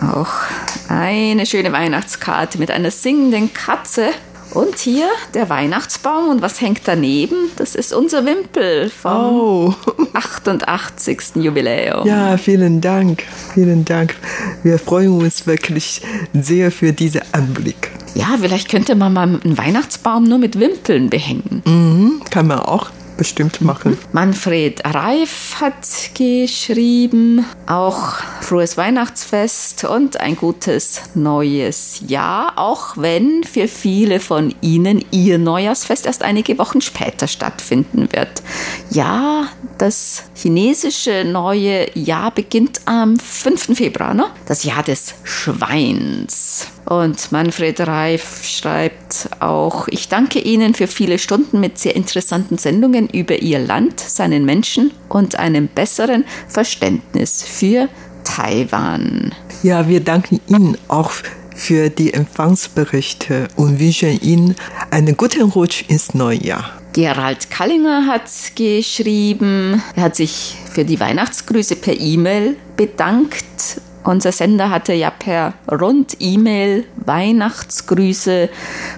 auch 0.00 0.32
eine 0.88 1.46
schöne 1.46 1.70
Weihnachtskarte 1.70 2.58
mit 2.58 2.72
einer 2.72 2.90
singenden 2.90 3.54
Katze 3.54 4.10
und 4.54 4.78
hier 4.78 5.08
der 5.34 5.48
Weihnachtsbaum. 5.48 6.30
Und 6.30 6.42
was 6.42 6.60
hängt 6.60 6.82
daneben? 6.84 7.50
Das 7.56 7.74
ist 7.74 7.92
unser 7.92 8.24
Wimpel 8.24 8.90
vom 8.90 9.12
oh. 9.12 9.74
88. 10.12 11.36
Jubiläum. 11.36 12.06
Ja, 12.06 12.36
vielen 12.36 12.80
Dank. 12.80 13.24
Vielen 13.54 13.84
Dank. 13.84 14.14
Wir 14.62 14.78
freuen 14.78 15.18
uns 15.18 15.46
wirklich 15.46 16.02
sehr 16.32 16.70
für 16.70 16.92
diesen 16.92 17.22
Anblick. 17.32 17.90
Ja, 18.14 18.36
vielleicht 18.40 18.68
könnte 18.68 18.94
man 18.94 19.12
mal 19.12 19.22
einen 19.22 19.56
Weihnachtsbaum 19.56 20.24
nur 20.24 20.38
mit 20.38 20.60
Wimpeln 20.60 21.08
behängen. 21.08 21.62
Mhm, 21.64 22.22
kann 22.30 22.46
man 22.46 22.60
auch 22.60 22.90
bestimmt 23.22 23.60
machen. 23.60 23.96
Manfred 24.10 24.84
Reif 24.84 25.60
hat 25.60 26.10
geschrieben, 26.18 27.46
auch 27.68 28.14
frohes 28.40 28.76
Weihnachtsfest 28.76 29.84
und 29.84 30.18
ein 30.18 30.34
gutes 30.34 31.02
neues 31.14 32.02
Jahr, 32.08 32.54
auch 32.56 32.96
wenn 32.96 33.44
für 33.44 33.68
viele 33.68 34.18
von 34.18 34.52
Ihnen 34.60 35.04
Ihr 35.12 35.38
Neujahrsfest 35.38 36.06
erst 36.06 36.24
einige 36.24 36.58
Wochen 36.58 36.80
später 36.80 37.28
stattfinden 37.28 38.08
wird. 38.10 38.42
Ja, 38.90 39.46
das 39.78 40.24
chinesische 40.34 41.24
neue 41.24 41.96
Jahr 41.96 42.32
beginnt 42.32 42.80
am 42.86 43.16
5. 43.16 43.76
Februar, 43.76 44.14
ne? 44.14 44.26
Das 44.46 44.64
Jahr 44.64 44.82
des 44.82 45.14
Schweins. 45.22 46.71
Und 46.84 47.30
Manfred 47.30 47.80
Reif 47.80 48.44
schreibt 48.44 49.28
auch, 49.40 49.86
ich 49.88 50.08
danke 50.08 50.40
Ihnen 50.40 50.74
für 50.74 50.86
viele 50.86 51.18
Stunden 51.18 51.60
mit 51.60 51.78
sehr 51.78 51.94
interessanten 51.94 52.58
Sendungen 52.58 53.08
über 53.08 53.40
Ihr 53.40 53.60
Land, 53.60 54.00
seinen 54.00 54.44
Menschen 54.44 54.90
und 55.08 55.38
einem 55.38 55.68
besseren 55.68 56.24
Verständnis 56.48 57.42
für 57.42 57.88
Taiwan. 58.24 59.32
Ja, 59.62 59.88
wir 59.88 60.00
danken 60.00 60.40
Ihnen 60.48 60.76
auch 60.88 61.12
für 61.54 61.90
die 61.90 62.12
Empfangsberichte 62.12 63.48
und 63.56 63.78
wünschen 63.78 64.20
Ihnen 64.20 64.56
einen 64.90 65.16
guten 65.16 65.42
Rutsch 65.42 65.84
ins 65.88 66.14
neue 66.14 66.42
Jahr. 66.44 66.72
Gerald 66.92 67.48
Kallinger 67.50 68.06
hat 68.06 68.28
geschrieben, 68.54 69.82
er 69.96 70.02
hat 70.02 70.16
sich 70.16 70.56
für 70.70 70.84
die 70.84 71.00
Weihnachtsgrüße 71.00 71.76
per 71.76 71.98
E-Mail 71.98 72.56
bedankt 72.76 73.80
unser 74.04 74.32
Sender 74.32 74.70
hatte 74.70 74.92
ja 74.92 75.10
per 75.10 75.54
Rund-E-Mail 75.70 76.84
Weihnachtsgrüße 77.04 78.48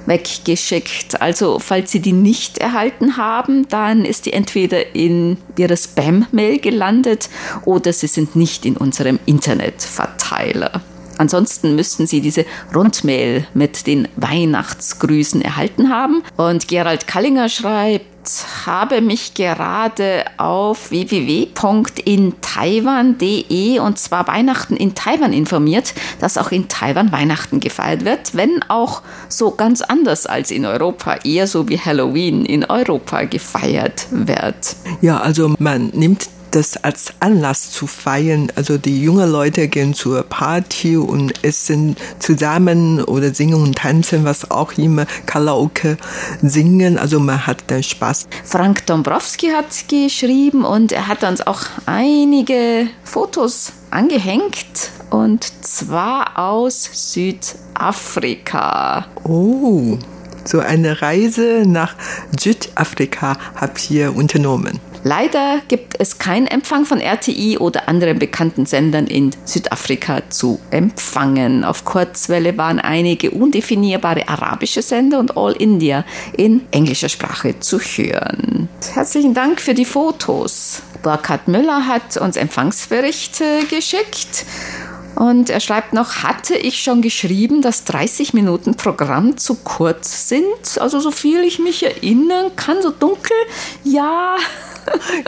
weggeschickt. 0.07 1.21
Also 1.21 1.59
falls 1.59 1.91
Sie 1.91 2.01
die 2.01 2.13
nicht 2.13 2.59
erhalten 2.59 3.17
haben, 3.17 3.69
dann 3.69 4.05
ist 4.05 4.27
die 4.27 4.33
entweder 4.33 4.95
in 4.95 5.37
Ihrer 5.57 5.77
Spam-Mail 5.77 6.59
gelandet 6.59 7.29
oder 7.65 7.93
sie 7.93 8.07
sind 8.07 8.37
nicht 8.37 8.65
in 8.65 8.77
unserem 8.77 9.19
Internetverteiler. 9.27 10.83
Ansonsten 11.19 11.77
müssten 11.77 12.07
Sie 12.07 12.21
diese 12.21 12.45
Rundmail 12.75 13.47
mit 13.55 13.87
den 13.87 14.09
Weihnachtsgrüßen 14.17 15.43
erhalten 15.43 15.91
haben. 15.91 16.23
Und 16.37 16.67
Gerald 16.69 17.07
Kallinger 17.07 17.49
schreibt, 17.49 18.07
habe 18.67 19.01
mich 19.01 19.33
gerade 19.35 20.25
auf 20.37 20.91
www.intaiwan.de 20.91 23.79
und 23.79 23.99
zwar 23.99 24.29
Weihnachten 24.29 24.77
in 24.77 24.95
Taiwan 24.95 25.33
informiert, 25.33 25.95
dass 26.21 26.37
auch 26.39 26.53
in 26.53 26.69
Taiwan 26.69 27.11
Weihnachten 27.13 27.61
gefeiert 27.61 28.05
wird, 28.05 28.35
wenn 28.35 28.63
auch 28.69 29.01
so 29.29 29.53
ganz 29.53 29.81
anders 29.83 30.27
als 30.27 30.51
in 30.51 30.67
Europa, 30.67 31.19
eher 31.25 31.47
so 31.47 31.69
wie 31.69 31.79
Halloween 31.79 32.45
in 32.45 32.65
Europa 32.65 33.23
gefeiert 33.25 34.07
wird. 34.11 34.77
Ja, 35.01 35.21
also 35.21 35.55
man 35.59 35.87
nimmt 35.89 36.29
das 36.55 36.77
als 36.77 37.13
Anlass 37.21 37.71
zu 37.71 37.87
feiern. 37.87 38.51
Also 38.55 38.79
die 38.79 39.03
jungen 39.03 39.31
Leute 39.31 39.69
gehen 39.69 39.95
zur 39.95 40.23
Party 40.23 40.97
und 40.97 41.45
essen 41.45 41.97
zusammen 42.19 43.03
oder 43.03 43.35
singen 43.35 43.63
und 43.63 43.77
tanzen, 43.77 44.25
was 44.25 44.51
auch 44.51 44.73
immer, 44.79 45.07
Karaoke 45.27 45.97
singen. 46.43 46.99
Also 46.99 47.19
man 47.21 47.47
hat 47.47 47.65
dann 47.69 47.83
Spaß. 47.83 48.29
Frank 48.45 48.87
Dombrowski 48.87 49.49
hat 49.49 49.89
geschrieben 49.89 50.65
und 50.65 50.93
er 50.93 51.09
hat 51.09 51.25
uns 51.25 51.45
auch 51.47 51.63
einige 51.87 52.87
Fotos 53.03 53.73
angehängt 53.91 54.91
und 55.11 55.45
zwar 55.65 56.39
aus 56.39 56.89
Südafrika. 57.13 59.07
Oh, 59.25 59.99
so 60.45 60.61
eine 60.61 61.03
Reise 61.03 61.65
nach 61.67 61.97
Südafrika 62.39 63.37
habt 63.57 63.91
ihr 63.91 64.15
unternommen. 64.15 64.81
Leider 65.07 65.61
gibt 65.69 66.01
es 66.01 66.19
keinen 66.19 66.47
Empfang 66.47 66.87
von 66.87 66.99
RTI 66.99 67.59
oder 67.59 67.91
anderen 67.91 68.19
bekannten 68.19 68.65
Sendern 68.65 69.07
in 69.07 69.33
Südafrika 69.45 70.23
zu 70.31 70.59
empfangen. 70.71 71.63
Auf 71.63 71.85
Kurzwelle 71.85 72.57
waren 72.57 72.79
einige 72.79 73.31
undefinierbare 73.31 74.27
arabische 74.27 74.81
Sender 74.81 75.19
und 75.19 75.37
All 75.37 75.53
India 75.53 76.07
in 76.39 76.63
englischer 76.71 77.11
Sprache 77.11 77.61
zu 77.61 77.79
hören. 77.79 78.71
Herzlichen 78.95 79.35
Dank 79.35 79.61
für 79.61 79.75
die 79.75 79.85
Fotos. 79.85 80.81
Burkhard 81.03 81.49
Müller 81.49 81.87
hat 81.87 82.17
uns 82.17 82.37
Empfangsberichte 82.37 83.67
geschickt. 83.69 84.47
Und 85.17 85.51
er 85.51 85.61
schreibt 85.61 85.93
noch, 85.93 86.23
hatte 86.23 86.57
ich 86.57 86.83
schon 86.83 87.03
geschrieben, 87.03 87.61
dass 87.61 87.85
30 87.85 88.33
Minuten 88.33 88.75
Programm 88.75 89.37
zu 89.37 89.57
kurz 89.57 90.31
sind? 90.31 90.81
Also 90.81 90.99
so 90.99 91.11
viel 91.11 91.45
ich 91.45 91.59
mich 91.59 91.83
erinnern 91.83 92.57
kann, 92.57 92.81
so 92.81 92.91
dunkel, 92.91 93.37
ja. 93.85 94.37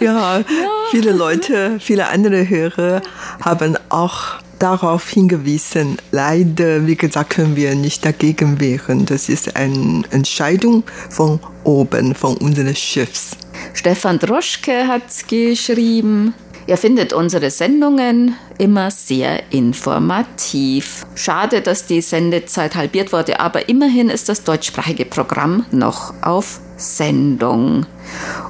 Ja, 0.01 0.39
ja. 0.39 0.45
viele 0.91 1.13
Leute, 1.13 1.79
viele 1.81 2.09
andere 2.09 2.49
Hörer 2.49 3.03
haben 3.45 3.77
auch 3.89 4.37
darauf 4.59 5.09
hingewiesen. 5.09 5.99
Leider, 6.13 6.87
wie 6.87 6.97
gesagt, 6.97 7.31
können 7.31 7.57
wir 7.57 7.75
nicht 7.75 8.05
dagegen 8.05 8.61
wehren. 8.61 9.07
Das 9.07 9.29
ist 9.29 9.57
eine 9.57 10.03
Entscheidung 10.11 10.85
von 11.11 11.41
oben, 11.65 12.15
von 12.15 12.37
unserem 12.39 12.75
Chefs. 12.75 13.37
Stefan 13.75 14.19
Droschke 14.19 14.87
hat 14.87 15.29
geschrieben, 15.29 16.35
er 16.69 16.77
findet 16.77 17.13
unsere 17.13 17.51
Sendungen 17.51 18.35
immer 18.59 18.91
sehr 18.91 19.53
informativ. 19.53 21.07
Schade, 21.15 21.61
dass 21.61 21.87
die 21.87 22.01
Sendezeit 22.01 22.75
halbiert 22.75 23.13
wurde, 23.13 23.39
aber 23.39 23.69
immerhin 23.69 24.11
ist 24.11 24.29
das 24.29 24.43
deutschsprachige 24.43 25.05
Programm 25.05 25.65
noch 25.71 26.13
auf 26.23 26.61
Sendung. 26.77 27.87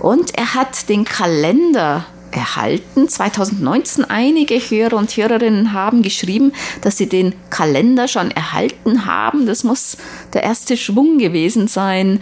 Und 0.00 0.37
er 0.37 0.54
hat 0.54 0.88
den 0.88 1.04
Kalender 1.04 2.04
erhalten. 2.30 3.09
2019 3.09 4.04
einige 4.04 4.56
Hörer 4.56 4.97
und 4.97 5.16
Hörerinnen 5.16 5.73
haben 5.73 6.02
geschrieben, 6.02 6.52
dass 6.83 6.99
sie 6.99 7.09
den 7.09 7.35
Kalender 7.50 8.09
schon 8.09 8.30
erhalten 8.30 9.06
haben. 9.06 9.47
Das 9.47 9.65
muss 9.65 9.97
der 10.32 10.43
erste 10.43 10.76
Schwung 10.76 11.19
gewesen 11.19 11.69
sein 11.69 12.21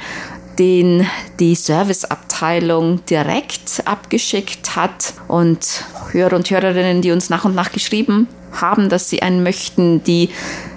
den 0.58 1.06
die 1.40 1.54
Serviceabteilung 1.54 3.04
direkt 3.06 3.82
abgeschickt 3.86 4.76
hat 4.76 5.14
und 5.28 5.84
Hörer 6.12 6.36
und 6.36 6.50
Hörerinnen, 6.50 7.02
die 7.02 7.10
uns 7.10 7.30
nach 7.30 7.44
und 7.44 7.54
nach 7.54 7.72
geschrieben 7.72 8.28
haben, 8.52 8.88
dass 8.88 9.10
sie 9.10 9.22
einen 9.22 9.42
möchten, 9.42 10.04
die 10.04 10.30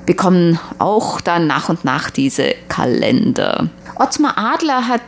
bekommen 0.08 0.60
auch 0.80 1.22
dann 1.22 1.46
nach 1.46 1.70
und 1.70 1.86
nach 1.86 2.10
diese 2.10 2.56
Kalender. 2.68 3.70
Ottmar 4.00 4.38
Adler 4.38 4.88
hat 4.88 5.04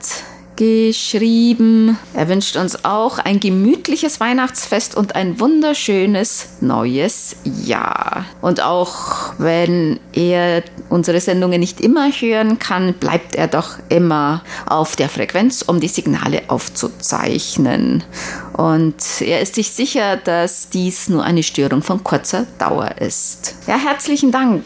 geschrieben. 0.60 1.98
Er 2.14 2.28
wünscht 2.28 2.58
uns 2.58 2.84
auch 2.84 3.18
ein 3.18 3.40
gemütliches 3.40 4.20
Weihnachtsfest 4.20 4.94
und 4.94 5.16
ein 5.16 5.40
wunderschönes 5.40 6.50
neues 6.60 7.38
Jahr. 7.64 8.26
Und 8.42 8.62
auch 8.62 9.34
wenn 9.38 10.02
er 10.12 10.64
unsere 10.90 11.22
Sendungen 11.22 11.62
nicht 11.62 11.80
immer 11.80 12.12
hören 12.12 12.60
kann, 12.60 12.94
bleibt 12.94 13.36
er 13.36 13.48
doch 13.48 13.78
immer 13.88 14.44
auf 14.66 14.98
der 14.98 15.08
Frequenz, 15.08 15.62
um 15.62 15.80
die 15.80 15.88
Signale 15.88 16.42
aufzuzeichnen. 16.50 18.04
Und 18.52 19.22
er 19.22 19.40
ist 19.40 19.56
sich 19.56 19.72
sicher, 19.72 20.18
dass 20.18 20.68
dies 20.68 21.08
nur 21.08 21.24
eine 21.24 21.44
Störung 21.44 21.82
von 21.82 22.04
kurzer 22.04 22.48
Dauer 22.58 22.98
ist. 23.00 23.56
Ja, 23.66 23.78
herzlichen 23.78 24.34
Dank. 24.34 24.64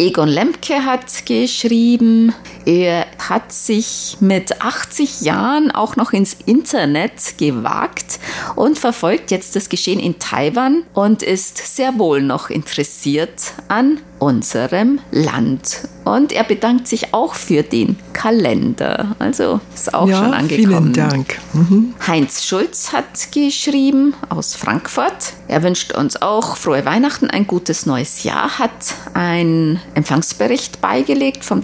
Egon 0.00 0.30
Lemke 0.30 0.82
hat 0.86 1.26
geschrieben, 1.26 2.32
er 2.66 3.06
hat 3.18 3.52
sich 3.52 4.16
mit 4.20 4.60
80 4.60 5.22
Jahren 5.22 5.70
auch 5.70 5.96
noch 5.96 6.12
ins 6.12 6.36
Internet 6.46 7.38
gewagt 7.38 8.18
und 8.56 8.78
verfolgt 8.78 9.30
jetzt 9.30 9.56
das 9.56 9.68
Geschehen 9.68 10.00
in 10.00 10.18
Taiwan 10.18 10.82
und 10.94 11.22
ist 11.22 11.58
sehr 11.58 11.98
wohl 11.98 12.22
noch 12.22 12.50
interessiert 12.50 13.52
an 13.68 14.00
unserem 14.20 15.00
Land. 15.10 15.88
Und 16.04 16.32
er 16.32 16.44
bedankt 16.44 16.86
sich 16.88 17.14
auch 17.14 17.34
für 17.34 17.62
den 17.62 17.96
Kalender. 18.12 19.16
Also 19.18 19.60
ist 19.74 19.94
auch 19.94 20.08
ja, 20.08 20.18
schon 20.18 20.34
angekommen. 20.34 20.92
Vielen 20.92 20.92
Dank. 20.92 21.38
Mhm. 21.52 21.94
Heinz 22.06 22.44
Schulz 22.44 22.92
hat 22.92 23.32
geschrieben 23.32 24.14
aus 24.28 24.54
Frankfurt. 24.54 25.34
Er 25.48 25.62
wünscht 25.62 25.92
uns 25.92 26.20
auch 26.20 26.56
frohe 26.56 26.84
Weihnachten, 26.84 27.30
ein 27.30 27.46
gutes 27.46 27.86
neues 27.86 28.24
Jahr, 28.24 28.58
hat 28.58 28.94
einen 29.14 29.80
Empfangsbericht 29.94 30.80
beigelegt 30.80 31.44
vom 31.44 31.60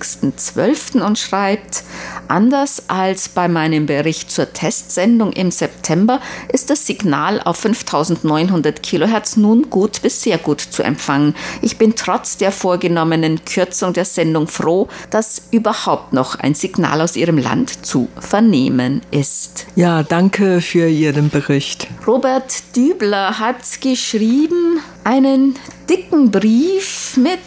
23.12. 0.00 1.00
und 1.02 1.18
schreibt, 1.18 1.82
anders 2.28 2.84
als 2.88 3.28
bei 3.28 3.48
meinem 3.48 3.86
Bericht 3.86 4.30
zur 4.30 4.52
Testsendung 4.52 5.32
im 5.32 5.50
September 5.50 6.20
ist 6.52 6.70
das 6.70 6.86
Signal 6.86 7.40
auf 7.44 7.58
5900 7.58 8.82
Kilohertz 8.82 9.36
nun 9.36 9.70
gut 9.70 10.02
bis 10.02 10.22
sehr 10.22 10.38
gut 10.38 10.60
zu 10.60 10.82
empfangen. 10.82 11.34
Ich 11.62 11.78
bin 11.78 11.94
trotz 11.96 12.36
der 12.36 12.52
vorgenommenen 12.52 13.44
Kürzung 13.44 13.92
der 13.92 14.04
Sendung 14.04 14.48
froh, 14.48 14.88
dass 15.10 15.42
überhaupt 15.50 16.12
noch 16.12 16.34
ein 16.36 16.54
Signal 16.54 17.00
aus 17.00 17.16
Ihrem 17.16 17.38
Land 17.38 17.84
zu 17.86 18.08
vernehmen 18.18 19.02
ist. 19.10 19.66
Ja, 19.76 20.02
danke 20.02 20.60
für 20.60 20.88
Ihren 20.88 21.30
Bericht. 21.30 21.88
Robert 22.06 22.76
Dübler 22.76 23.38
hat 23.38 23.80
geschrieben 23.80 24.80
einen 25.10 25.54
dicken 25.88 26.30
Brief 26.30 27.16
mit 27.16 27.40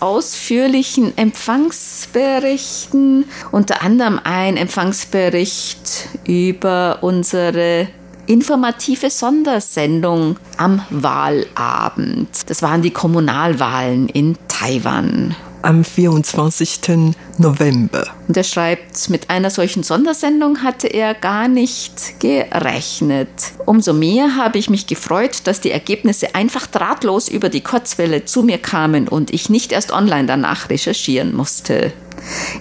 ausführlichen 0.00 1.18
Empfangsberichten, 1.18 3.26
unter 3.52 3.82
anderem 3.82 4.18
ein 4.24 4.56
Empfangsbericht 4.56 6.08
über 6.26 7.00
unsere 7.02 7.88
informative 8.26 9.10
Sondersendung 9.10 10.38
am 10.56 10.80
Wahlabend. 10.88 12.48
Das 12.48 12.62
waren 12.62 12.80
die 12.80 12.90
Kommunalwahlen 12.90 14.08
in 14.08 14.38
Taiwan 14.48 15.36
am 15.62 15.84
24. 15.84 16.80
November. 17.38 18.06
Und 18.28 18.36
er 18.36 18.44
schreibt, 18.44 19.10
mit 19.10 19.30
einer 19.30 19.50
solchen 19.50 19.82
Sondersendung 19.82 20.62
hatte 20.62 20.86
er 20.88 21.14
gar 21.14 21.48
nicht 21.48 22.20
gerechnet. 22.20 23.28
Umso 23.66 23.92
mehr 23.92 24.36
habe 24.36 24.58
ich 24.58 24.70
mich 24.70 24.86
gefreut, 24.86 25.42
dass 25.44 25.60
die 25.60 25.70
Ergebnisse 25.70 26.34
einfach 26.34 26.66
drahtlos 26.66 27.28
über 27.28 27.48
die 27.48 27.62
Kurzwelle 27.62 28.24
zu 28.24 28.42
mir 28.42 28.58
kamen 28.58 29.08
und 29.08 29.32
ich 29.32 29.50
nicht 29.50 29.72
erst 29.72 29.92
online 29.92 30.26
danach 30.26 30.70
recherchieren 30.70 31.34
musste. 31.34 31.92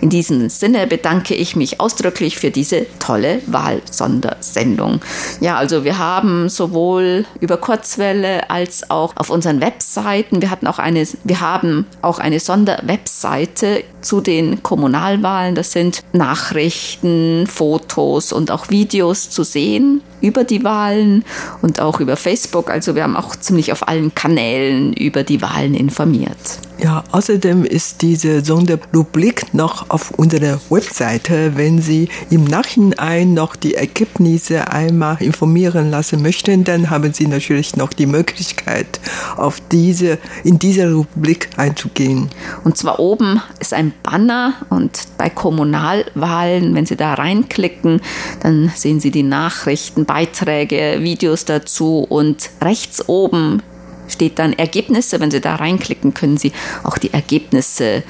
In 0.01 0.09
diesem 0.09 0.49
Sinne 0.49 0.87
bedanke 0.87 1.35
ich 1.35 1.55
mich 1.55 1.79
ausdrücklich 1.79 2.37
für 2.37 2.51
diese 2.51 2.85
tolle 2.99 3.41
Wahlsondersendung. 3.47 5.01
Ja, 5.39 5.57
also 5.57 5.83
wir 5.83 5.97
haben 5.97 6.49
sowohl 6.49 7.25
über 7.39 7.57
Kurzwelle 7.57 8.49
als 8.49 8.89
auch 8.89 9.15
auf 9.15 9.29
unseren 9.29 9.61
Webseiten, 9.61 10.41
wir 10.41 10.49
hatten 10.49 10.67
auch 10.67 10.79
eine, 10.79 11.05
wir 11.23 11.41
haben 11.41 11.85
auch 12.01 12.19
eine 12.19 12.39
Sonderwebseite 12.39 13.83
zu 14.01 14.21
den 14.21 14.63
Kommunalwahlen. 14.63 15.55
Das 15.55 15.71
sind 15.71 16.01
Nachrichten, 16.13 17.47
Fotos 17.47 18.31
und 18.31 18.51
auch 18.51 18.69
Videos 18.69 19.29
zu 19.29 19.43
sehen. 19.43 20.01
Über 20.21 20.43
die 20.43 20.63
Wahlen 20.63 21.23
und 21.61 21.79
auch 21.79 21.99
über 21.99 22.15
Facebook. 22.15 22.69
Also 22.69 22.95
wir 22.95 23.03
haben 23.03 23.15
auch 23.15 23.35
ziemlich 23.35 23.71
auf 23.71 23.87
allen 23.87 24.13
Kanälen 24.15 24.93
über 24.93 25.23
die 25.23 25.41
Wahlen 25.41 25.73
informiert. 25.73 26.59
Ja, 26.81 27.03
außerdem 27.11 27.65
ist 27.65 28.01
diese 28.01 28.43
Sonderrubrik 28.43 29.53
noch 29.53 29.89
auf 29.89 30.11
unserer 30.11 30.61
Webseite. 30.69 31.57
Wenn 31.57 31.81
Sie 31.81 32.07
im 32.29 32.45
Nachhinein 32.45 33.33
noch 33.33 33.57
die 33.57 33.73
Ergebnisse 33.75 34.71
einmal 34.71 35.17
informieren 35.21 35.91
lassen 35.91 36.21
möchten, 36.21 36.63
dann 36.63 36.89
haben 36.89 37.11
Sie 37.11 37.27
natürlich 37.27 37.75
noch 37.75 37.91
die 37.91 38.05
Möglichkeit, 38.05 39.01
auf 39.35 39.61
diese, 39.73 40.19
in 40.45 40.57
diese 40.57 40.93
Rubrik 40.93 41.49
einzugehen. 41.57 42.29
Und 42.63 42.77
zwar 42.77 42.99
oben 42.99 43.41
ist 43.59 43.73
ein 43.73 43.91
Banner 44.01 44.53
und 44.69 45.09
bei 45.17 45.29
Kommunalwahlen, 45.29 46.73
wenn 46.75 46.85
Sie 46.85 46.95
da 46.95 47.13
reinklicken, 47.13 47.99
dann 48.41 48.71
sehen 48.73 49.01
Sie 49.01 49.11
die 49.11 49.23
Nachrichten, 49.23 50.05
Beiträge, 50.09 50.97
Videos 51.01 51.45
dazu 51.45 51.99
und 52.09 52.49
rechts 52.63 53.07
oben 53.07 53.61
steht 54.07 54.39
dann 54.39 54.53
Ergebnisse. 54.53 55.19
Wenn 55.19 55.29
Sie 55.29 55.39
da 55.39 55.53
reinklicken, 55.53 56.15
können 56.15 56.35
Sie 56.35 56.51
auch 56.83 56.97
die 56.97 57.13
Ergebnisse 57.13 58.01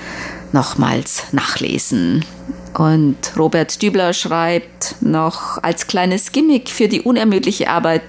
nochmals 0.54 1.24
nachlesen. 1.34 2.24
Und 2.74 3.18
Robert 3.38 3.82
Dübler 3.82 4.14
schreibt 4.14 4.96
noch 5.02 5.62
als 5.62 5.88
kleines 5.88 6.32
Gimmick 6.32 6.70
für 6.70 6.88
die 6.88 7.02
unermüdliche 7.02 7.70
Arbeit 7.70 8.04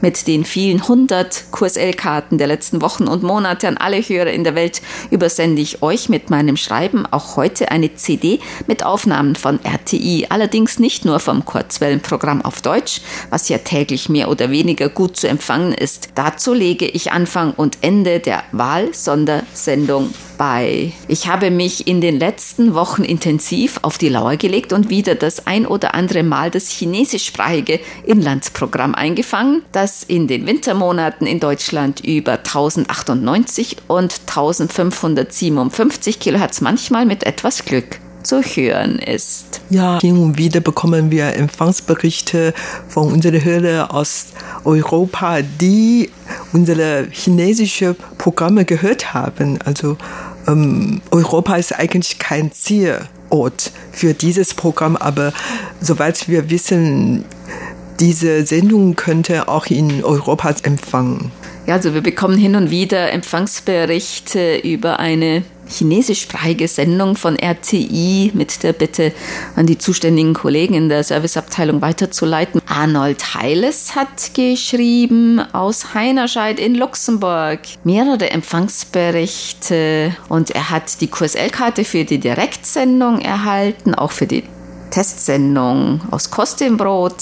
mit 0.00 0.26
den 0.26 0.44
vielen 0.44 0.86
hundert 0.88 1.44
QSL-Karten 1.52 2.38
der 2.38 2.46
letzten 2.46 2.82
Wochen 2.82 3.08
und 3.08 3.22
Monate 3.22 3.68
an 3.68 3.76
alle 3.76 4.00
Hörer 4.00 4.30
in 4.30 4.44
der 4.44 4.54
Welt 4.54 4.82
übersende 5.10 5.62
ich 5.62 5.82
euch 5.82 6.08
mit 6.08 6.30
meinem 6.30 6.56
Schreiben 6.56 7.06
auch 7.06 7.36
heute 7.36 7.70
eine 7.70 7.94
CD 7.94 8.40
mit 8.66 8.84
Aufnahmen 8.84 9.36
von 9.36 9.60
RTI. 9.64 10.26
Allerdings 10.28 10.78
nicht 10.78 11.04
nur 11.04 11.20
vom 11.20 11.44
Kurzwellenprogramm 11.44 12.42
auf 12.42 12.60
Deutsch, 12.62 13.00
was 13.30 13.48
ja 13.48 13.58
täglich 13.58 14.08
mehr 14.08 14.30
oder 14.30 14.50
weniger 14.50 14.88
gut 14.88 15.16
zu 15.16 15.28
empfangen 15.28 15.72
ist. 15.72 16.10
Dazu 16.14 16.54
lege 16.54 16.86
ich 16.86 17.12
Anfang 17.12 17.52
und 17.52 17.78
Ende 17.80 18.20
der 18.20 18.42
Wahlsondersendung 18.52 20.12
bei. 20.38 20.92
Ich 21.08 21.28
habe 21.28 21.50
mich 21.50 21.86
in 21.86 22.00
den 22.00 22.18
letzten 22.18 22.74
Wochen 22.74 23.04
intensiv 23.04 23.78
auf 23.82 23.98
die 23.98 24.08
Lauer 24.08 24.36
gelegt 24.36 24.72
und 24.72 24.90
wieder 24.90 25.14
das 25.14 25.46
ein 25.46 25.66
oder 25.66 25.94
andere 25.94 26.22
Mal 26.22 26.50
das 26.50 26.68
chinesischsprachige 26.68 27.80
Inlandsprogramm 28.04 28.94
eingefangen, 28.94 29.61
das 29.70 30.02
in 30.02 30.26
den 30.26 30.46
Wintermonaten 30.46 31.26
in 31.26 31.40
Deutschland 31.40 32.00
über 32.00 32.32
1098 32.32 33.76
und 33.88 34.20
1557 34.26 36.20
Kilohertz 36.20 36.60
manchmal 36.60 37.06
mit 37.06 37.24
etwas 37.24 37.64
Glück 37.64 38.00
zu 38.22 38.40
hören 38.40 38.98
ist. 38.98 39.60
Ja, 39.70 39.98
hin 40.00 40.18
und 40.18 40.38
wieder 40.38 40.60
bekommen 40.60 41.10
wir 41.10 41.34
Empfangsberichte 41.34 42.54
von 42.88 43.12
unseren 43.12 43.42
Hörern 43.42 43.90
aus 43.90 44.26
Europa, 44.64 45.40
die 45.42 46.10
unsere 46.52 47.08
chinesische 47.10 47.96
Programme 48.18 48.64
gehört 48.64 49.14
haben. 49.14 49.58
Also 49.64 49.96
ähm, 50.46 51.00
Europa 51.10 51.56
ist 51.56 51.72
eigentlich 51.72 52.18
kein 52.18 52.52
Zielort 52.52 53.72
für 53.92 54.14
dieses 54.14 54.54
Programm, 54.54 54.96
aber 54.96 55.32
soweit 55.80 56.28
wir 56.28 56.50
wissen, 56.50 57.24
diese 58.00 58.44
Sendung 58.46 58.96
könnte 58.96 59.48
auch 59.48 59.66
in 59.66 60.04
Europa 60.04 60.54
empfangen. 60.62 61.30
Ja, 61.66 61.74
also 61.74 61.94
wir 61.94 62.00
bekommen 62.00 62.36
hin 62.36 62.56
und 62.56 62.70
wieder 62.70 63.12
Empfangsberichte 63.12 64.56
über 64.56 64.98
eine 64.98 65.44
chinesischsprachige 65.68 66.68
Sendung 66.68 67.16
von 67.16 67.36
RTI 67.36 68.32
mit 68.34 68.62
der 68.62 68.72
Bitte 68.72 69.12
an 69.56 69.66
die 69.66 69.78
zuständigen 69.78 70.34
Kollegen 70.34 70.74
in 70.74 70.88
der 70.88 71.04
Serviceabteilung 71.04 71.80
weiterzuleiten. 71.80 72.60
Arnold 72.66 73.34
Heiles 73.34 73.94
hat 73.94 74.34
geschrieben 74.34 75.40
aus 75.52 75.94
Heinerscheid 75.94 76.58
in 76.60 76.74
Luxemburg 76.74 77.60
mehrere 77.84 78.30
Empfangsberichte 78.30 80.16
und 80.28 80.50
er 80.50 80.70
hat 80.70 81.00
die 81.00 81.08
QSL-Karte 81.08 81.84
für 81.84 82.04
die 82.04 82.18
Direktsendung 82.18 83.20
erhalten, 83.20 83.94
auch 83.94 84.12
für 84.12 84.26
die 84.26 84.44
Testsendung 84.92 86.00
aus 86.10 86.30
Kostimbrot. 86.30 87.16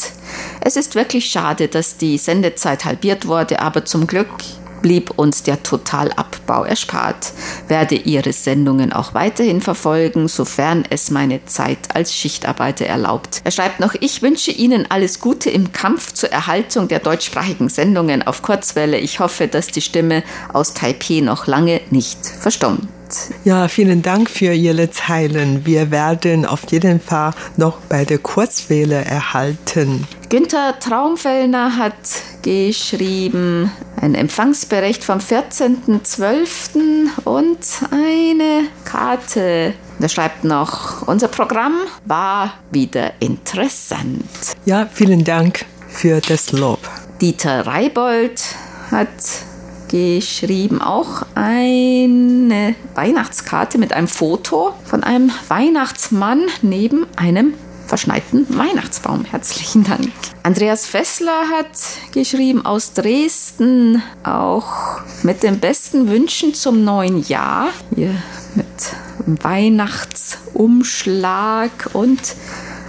Es 0.60 0.76
ist 0.76 0.94
wirklich 0.94 1.26
schade, 1.26 1.68
dass 1.68 1.96
die 1.96 2.18
Sendezeit 2.18 2.84
halbiert 2.84 3.26
wurde, 3.26 3.60
aber 3.60 3.84
zum 3.84 4.06
Glück 4.06 4.28
blieb 4.82 5.18
uns 5.18 5.42
der 5.42 5.62
Totalabbau 5.62 6.64
erspart. 6.64 7.32
Werde 7.68 7.94
Ihre 7.94 8.32
Sendungen 8.32 8.92
auch 8.92 9.14
weiterhin 9.14 9.60
verfolgen, 9.60 10.26
sofern 10.26 10.84
es 10.90 11.10
meine 11.10 11.44
Zeit 11.46 11.94
als 11.94 12.14
Schichtarbeiter 12.14 12.86
erlaubt. 12.86 13.40
Er 13.44 13.50
schreibt 13.50 13.80
noch, 13.80 13.94
ich 14.00 14.22
wünsche 14.22 14.50
Ihnen 14.50 14.90
alles 14.90 15.20
Gute 15.20 15.50
im 15.50 15.72
Kampf 15.72 16.12
zur 16.12 16.30
Erhaltung 16.30 16.88
der 16.88 16.98
deutschsprachigen 16.98 17.68
Sendungen 17.68 18.26
auf 18.26 18.42
Kurzwelle. 18.42 18.98
Ich 18.98 19.20
hoffe, 19.20 19.48
dass 19.48 19.68
die 19.68 19.82
Stimme 19.82 20.22
aus 20.52 20.74
Taipei 20.74 21.20
noch 21.20 21.46
lange 21.46 21.80
nicht 21.90 22.26
verstummt. 22.26 22.88
Ja, 23.44 23.68
vielen 23.68 24.02
Dank 24.02 24.30
für 24.30 24.52
Ihre 24.52 24.90
Zeilen. 24.90 25.66
Wir 25.66 25.90
werden 25.90 26.46
auf 26.46 26.70
jeden 26.70 27.00
Fall 27.00 27.32
noch 27.56 27.78
bei 27.88 28.04
der 28.04 28.18
Kurzwelle 28.18 29.04
erhalten. 29.04 30.06
Günther 30.28 30.78
Traumfellner 30.78 31.76
hat 31.76 31.94
geschrieben, 32.42 33.72
ein 34.00 34.14
Empfangsbericht 34.14 35.02
vom 35.02 35.18
14.12. 35.18 37.24
und 37.24 37.58
eine 37.90 38.68
Karte. 38.84 39.74
Er 40.00 40.08
schreibt 40.08 40.44
noch, 40.44 41.06
unser 41.08 41.28
Programm 41.28 41.74
war 42.06 42.54
wieder 42.70 43.12
interessant. 43.20 44.22
Ja, 44.64 44.88
vielen 44.92 45.24
Dank 45.24 45.64
für 45.88 46.20
das 46.20 46.52
Lob. 46.52 46.78
Dieter 47.20 47.66
Reibold 47.66 48.42
hat 48.90 49.08
geschrieben 49.90 50.80
auch 50.80 51.26
eine 51.34 52.74
Weihnachtskarte 52.94 53.76
mit 53.78 53.92
einem 53.92 54.08
Foto 54.08 54.72
von 54.84 55.02
einem 55.02 55.32
Weihnachtsmann 55.48 56.44
neben 56.62 57.08
einem 57.16 57.54
verschneiten 57.88 58.46
Weihnachtsbaum. 58.56 59.24
Herzlichen 59.24 59.82
Dank. 59.82 60.12
Andreas 60.44 60.86
Fessler 60.86 61.48
hat 61.50 61.66
geschrieben 62.12 62.64
aus 62.64 62.92
Dresden, 62.92 64.00
auch 64.22 65.00
mit 65.24 65.42
den 65.42 65.58
besten 65.58 66.08
Wünschen 66.08 66.54
zum 66.54 66.84
neuen 66.84 67.24
Jahr. 67.24 67.70
Hier 67.94 68.14
mit 68.54 68.66
Weihnachtsumschlag 69.42 71.90
und 71.92 72.20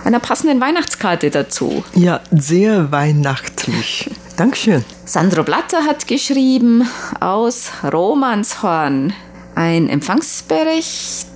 einer 0.06 0.20
passenden 0.20 0.62
Weihnachtskarte 0.62 1.32
dazu. 1.32 1.84
Ja, 1.96 2.22
sehr 2.32 2.92
weihnachtlich. 2.92 4.12
Dankeschön. 4.38 4.84
Sandro 5.06 5.44
Blatter 5.44 5.86
hat 5.86 6.08
geschrieben 6.08 6.88
aus 7.20 7.72
Romanshorn 7.91 9.13
ein 9.56 9.89
Empfangsbericht 9.89 11.28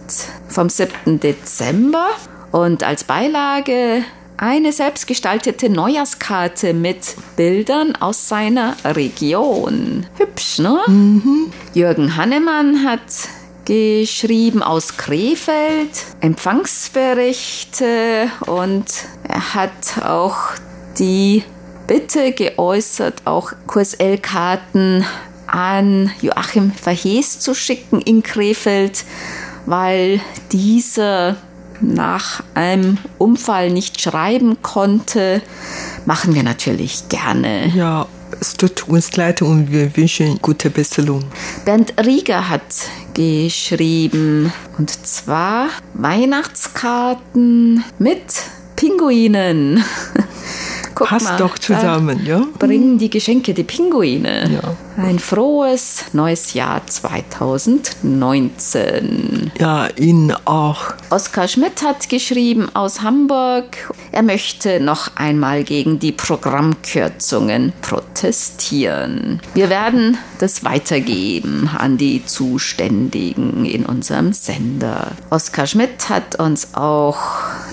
vom 0.48 0.70
7. 0.70 1.20
Dezember 1.20 2.08
und 2.52 2.84
als 2.84 3.04
Beilage 3.04 4.04
eine 4.38 4.72
selbstgestaltete 4.72 5.70
Neujahrskarte 5.70 6.74
mit 6.74 7.16
Bildern 7.36 7.96
aus 7.96 8.28
seiner 8.28 8.76
Region. 8.84 10.08
Hübsch, 10.18 10.60
ne? 10.60 10.82
Mhm. 10.88 11.54
Jürgen 11.74 12.18
Hannemann 12.18 12.86
hat 12.86 13.02
geschrieben 13.66 14.62
aus 14.62 14.98
Krefeld, 14.98 15.90
Empfangsberichte 16.22 18.30
und 18.46 18.86
er 19.24 19.56
hat 19.56 20.04
auch 20.04 20.38
die 21.00 21.44
Bitte 21.88 22.32
geäußert, 22.32 23.22
auch 23.26 23.52
QSL-Karten 23.68 25.06
an 25.46 26.12
Joachim 26.22 26.72
Verhees 26.72 27.40
zu 27.40 27.54
schicken 27.54 28.02
in 28.02 28.24
Krefeld, 28.24 29.06
weil 29.66 30.20
dieser 30.52 31.38
nach 31.82 32.44
einem 32.54 32.98
Unfall 33.18 33.70
nicht 33.70 34.02
schreiben 34.02 34.62
konnte, 34.62 35.42
machen 36.06 36.34
wir 36.34 36.44
natürlich 36.44 37.08
gerne. 37.10 37.68
Ja, 37.76 38.08
es 38.40 38.56
tut 38.56 38.88
uns 38.88 39.16
leid 39.16 39.42
und 39.42 39.72
wir 39.72 39.96
wünschen 39.96 40.40
gute 40.42 40.70
Besserung. 40.70 41.24
Bernd 41.66 41.94
Rieger 42.04 42.50
hat 42.50 42.64
geschrieben 43.14 44.52
und 44.78 44.90
zwar 44.90 45.68
Weihnachtskarten 45.94 47.84
mit 48.00 48.26
Pinguinen. 48.76 49.84
Guck 50.96 51.10
Passt 51.10 51.26
mal, 51.26 51.38
doch 51.38 51.60
zusammen, 51.60 52.26
ja? 52.26 52.42
Bringen 52.58 52.98
die 52.98 53.10
Geschenke 53.10 53.54
die 53.54 53.66
Pinguine. 53.66 54.50
Ja. 54.50 54.62
Ein 54.96 55.20
frohes 55.20 56.06
neues 56.14 56.54
Jahr 56.54 56.88
2019. 56.88 59.52
Ja, 59.60 59.90
Ihnen 59.98 60.34
auch. 60.46 60.94
Oskar 61.10 61.50
Schmidt 61.50 61.84
hat 61.84 62.08
geschrieben 62.08 62.70
aus 62.74 63.02
Hamburg, 63.02 63.94
er 64.14 64.24
möchte 64.24 64.80
noch 64.80 65.18
einmal 65.18 65.66
gegen 65.66 66.00
die 66.00 66.14
Programmkürzungen 66.14 67.74
protestieren. 67.82 69.42
Wir 69.54 69.70
werden 69.70 70.18
das 70.40 70.64
weitergeben 70.64 71.70
an 71.78 71.98
die 71.98 72.26
Zuständigen 72.26 73.66
in 73.66 73.86
unserem 73.86 74.32
Sender. 74.32 75.12
Oskar 75.30 75.68
Schmidt 75.68 76.08
hat 76.08 76.40
uns 76.40 76.74
auch 76.74 77.18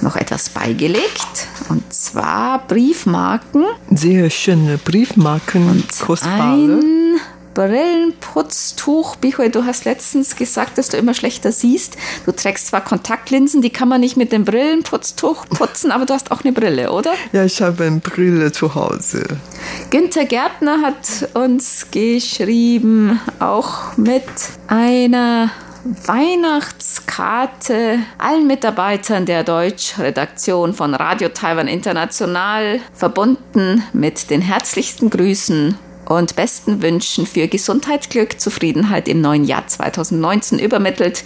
noch 0.02 0.16
etwas 0.16 0.48
beigelegt. 0.48 1.48
Und 1.68 1.92
zwar 1.92 2.66
Briefmarken. 2.66 3.64
Sehr 3.90 4.30
schöne 4.30 4.78
Briefmarken, 4.78 5.68
und 5.68 5.98
kostbare. 5.98 6.54
Ein 6.54 7.20
Brillenputztuch. 7.54 9.16
Bichoi, 9.16 9.50
du 9.50 9.64
hast 9.64 9.84
letztens 9.84 10.36
gesagt, 10.36 10.78
dass 10.78 10.88
du 10.88 10.96
immer 10.96 11.14
schlechter 11.14 11.52
siehst. 11.52 11.96
Du 12.24 12.32
trägst 12.32 12.68
zwar 12.68 12.82
Kontaktlinsen, 12.82 13.62
die 13.62 13.70
kann 13.70 13.88
man 13.88 14.00
nicht 14.00 14.16
mit 14.16 14.32
dem 14.32 14.44
Brillenputztuch 14.44 15.46
putzen, 15.48 15.90
aber 15.90 16.06
du 16.06 16.14
hast 16.14 16.30
auch 16.30 16.42
eine 16.42 16.52
Brille, 16.52 16.92
oder? 16.92 17.12
Ja, 17.32 17.44
ich 17.44 17.60
habe 17.60 17.84
eine 17.84 18.00
Brille 18.00 18.52
zu 18.52 18.74
Hause. 18.74 19.24
Günther 19.90 20.24
Gärtner 20.24 20.80
hat 20.82 21.28
uns 21.34 21.86
geschrieben, 21.90 23.20
auch 23.38 23.96
mit 23.96 24.24
einer 24.66 25.50
Weihnachtskarte 25.84 27.98
allen 28.16 28.46
Mitarbeitern 28.46 29.26
der 29.26 29.42
Deutschredaktion 29.42 30.74
von 30.74 30.94
Radio 30.94 31.30
Taiwan 31.30 31.66
International 31.66 32.78
verbunden 32.94 33.82
mit 33.92 34.30
den 34.30 34.42
herzlichsten 34.42 35.10
Grüßen 35.10 35.76
und 36.06 36.36
besten 36.36 36.82
Wünschen 36.82 37.26
für 37.26 37.48
Gesundheit, 37.48 38.10
Glück, 38.10 38.40
Zufriedenheit 38.40 39.08
im 39.08 39.20
neuen 39.20 39.44
Jahr 39.44 39.66
2019 39.66 40.58
übermittelt 40.58 41.24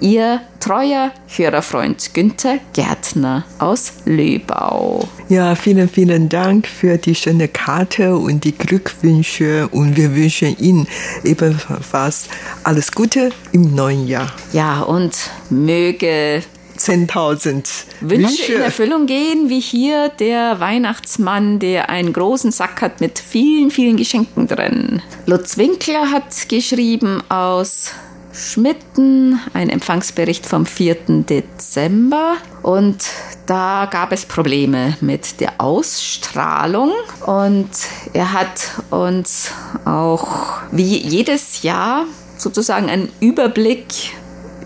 Ihr 0.00 0.40
treuer 0.60 1.12
Hörerfreund 1.28 2.12
Günther 2.12 2.58
Gärtner 2.74 3.44
aus 3.58 3.94
Löbau. 4.04 5.08
Ja, 5.28 5.54
vielen, 5.54 5.88
vielen 5.88 6.28
Dank 6.28 6.66
für 6.66 6.98
die 6.98 7.14
schöne 7.14 7.48
Karte 7.48 8.16
und 8.16 8.44
die 8.44 8.52
Glückwünsche 8.52 9.68
und 9.68 9.96
wir 9.96 10.14
wünschen 10.14 10.56
Ihnen 10.58 10.86
ebenfalls 11.24 12.28
alles 12.64 12.92
Gute 12.92 13.30
im 13.52 13.74
neuen 13.74 14.06
Jahr. 14.06 14.32
Ja, 14.52 14.82
und 14.82 15.30
möge 15.50 16.42
10.000 16.78 17.84
Wünsche 18.00 18.54
in 18.54 18.60
Erfüllung 18.62 19.06
gehen, 19.06 19.48
wie 19.48 19.60
hier 19.60 20.08
der 20.08 20.60
Weihnachtsmann, 20.60 21.58
der 21.58 21.90
einen 21.90 22.12
großen 22.12 22.52
Sack 22.52 22.82
hat 22.82 23.00
mit 23.00 23.18
vielen, 23.18 23.70
vielen 23.70 23.96
Geschenken 23.96 24.46
drin. 24.46 25.02
Lutz 25.26 25.56
Winkler 25.58 26.10
hat 26.10 26.48
geschrieben 26.48 27.22
aus 27.28 27.92
Schmitten, 28.32 29.40
ein 29.54 29.70
Empfangsbericht 29.70 30.44
vom 30.44 30.66
4. 30.66 30.96
Dezember. 31.28 32.36
Und 32.62 33.04
da 33.46 33.88
gab 33.90 34.12
es 34.12 34.26
Probleme 34.26 34.96
mit 35.00 35.40
der 35.40 35.60
Ausstrahlung. 35.60 36.92
Und 37.24 37.70
er 38.12 38.32
hat 38.32 38.82
uns 38.90 39.50
auch 39.84 40.60
wie 40.70 40.98
jedes 40.98 41.62
Jahr 41.62 42.04
sozusagen 42.36 42.90
einen 42.90 43.08
Überblick 43.20 43.86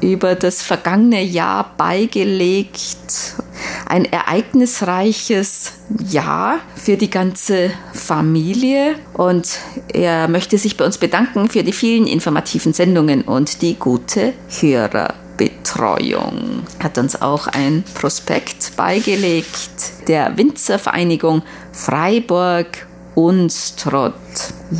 über 0.00 0.34
das 0.34 0.62
vergangene 0.62 1.22
Jahr 1.22 1.74
beigelegt. 1.76 3.34
Ein 3.86 4.06
ereignisreiches 4.06 5.72
Jahr 6.08 6.60
für 6.76 6.96
die 6.96 7.10
ganze 7.10 7.70
Familie 7.92 8.94
und 9.14 9.58
er 9.92 10.28
möchte 10.28 10.56
sich 10.58 10.76
bei 10.76 10.84
uns 10.84 10.98
bedanken 10.98 11.48
für 11.48 11.62
die 11.62 11.72
vielen 11.72 12.06
informativen 12.06 12.72
Sendungen 12.72 13.22
und 13.22 13.62
die 13.62 13.74
gute 13.74 14.32
Hörerbetreuung. 14.60 16.62
Hat 16.82 16.98
uns 16.98 17.20
auch 17.20 17.48
ein 17.48 17.84
Prospekt 17.94 18.76
beigelegt 18.76 20.08
der 20.08 20.36
Winzervereinigung 20.36 21.42
Freiburg 21.72 22.86
Unstrott. 23.14 24.14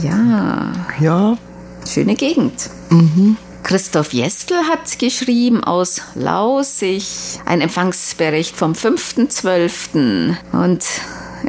Ja. 0.02 0.72
Ja. 1.00 1.37
Schöne 1.87 2.14
Gegend. 2.14 2.70
Mhm. 2.90 3.37
Christoph 3.62 4.12
Jestel 4.12 4.59
hat 4.68 4.99
geschrieben 4.99 5.62
aus 5.62 6.01
Lausig 6.14 7.05
ein 7.44 7.61
Empfangsbericht 7.61 8.57
vom 8.57 8.73
5.12. 8.73 10.35
Und 10.53 10.85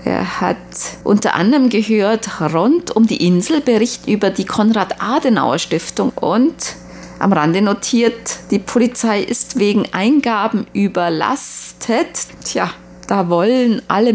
er 0.05 0.41
hat 0.41 0.57
unter 1.03 1.35
anderem 1.35 1.69
gehört, 1.69 2.41
rund 2.53 2.95
um 2.95 3.07
die 3.07 3.25
Insel 3.25 3.61
Bericht 3.61 4.07
über 4.07 4.29
die 4.29 4.45
Konrad-Adenauer-Stiftung 4.45 6.09
und 6.11 6.75
am 7.19 7.33
Rande 7.33 7.61
notiert, 7.61 8.39
die 8.49 8.59
Polizei 8.59 9.21
ist 9.21 9.59
wegen 9.59 9.87
Eingaben 9.91 10.65
überlastet. 10.73 12.19
Tja, 12.43 12.71
da 13.07 13.29
wollen 13.29 13.81
alle 13.87 14.13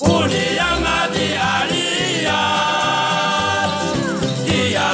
Uli 0.00 0.56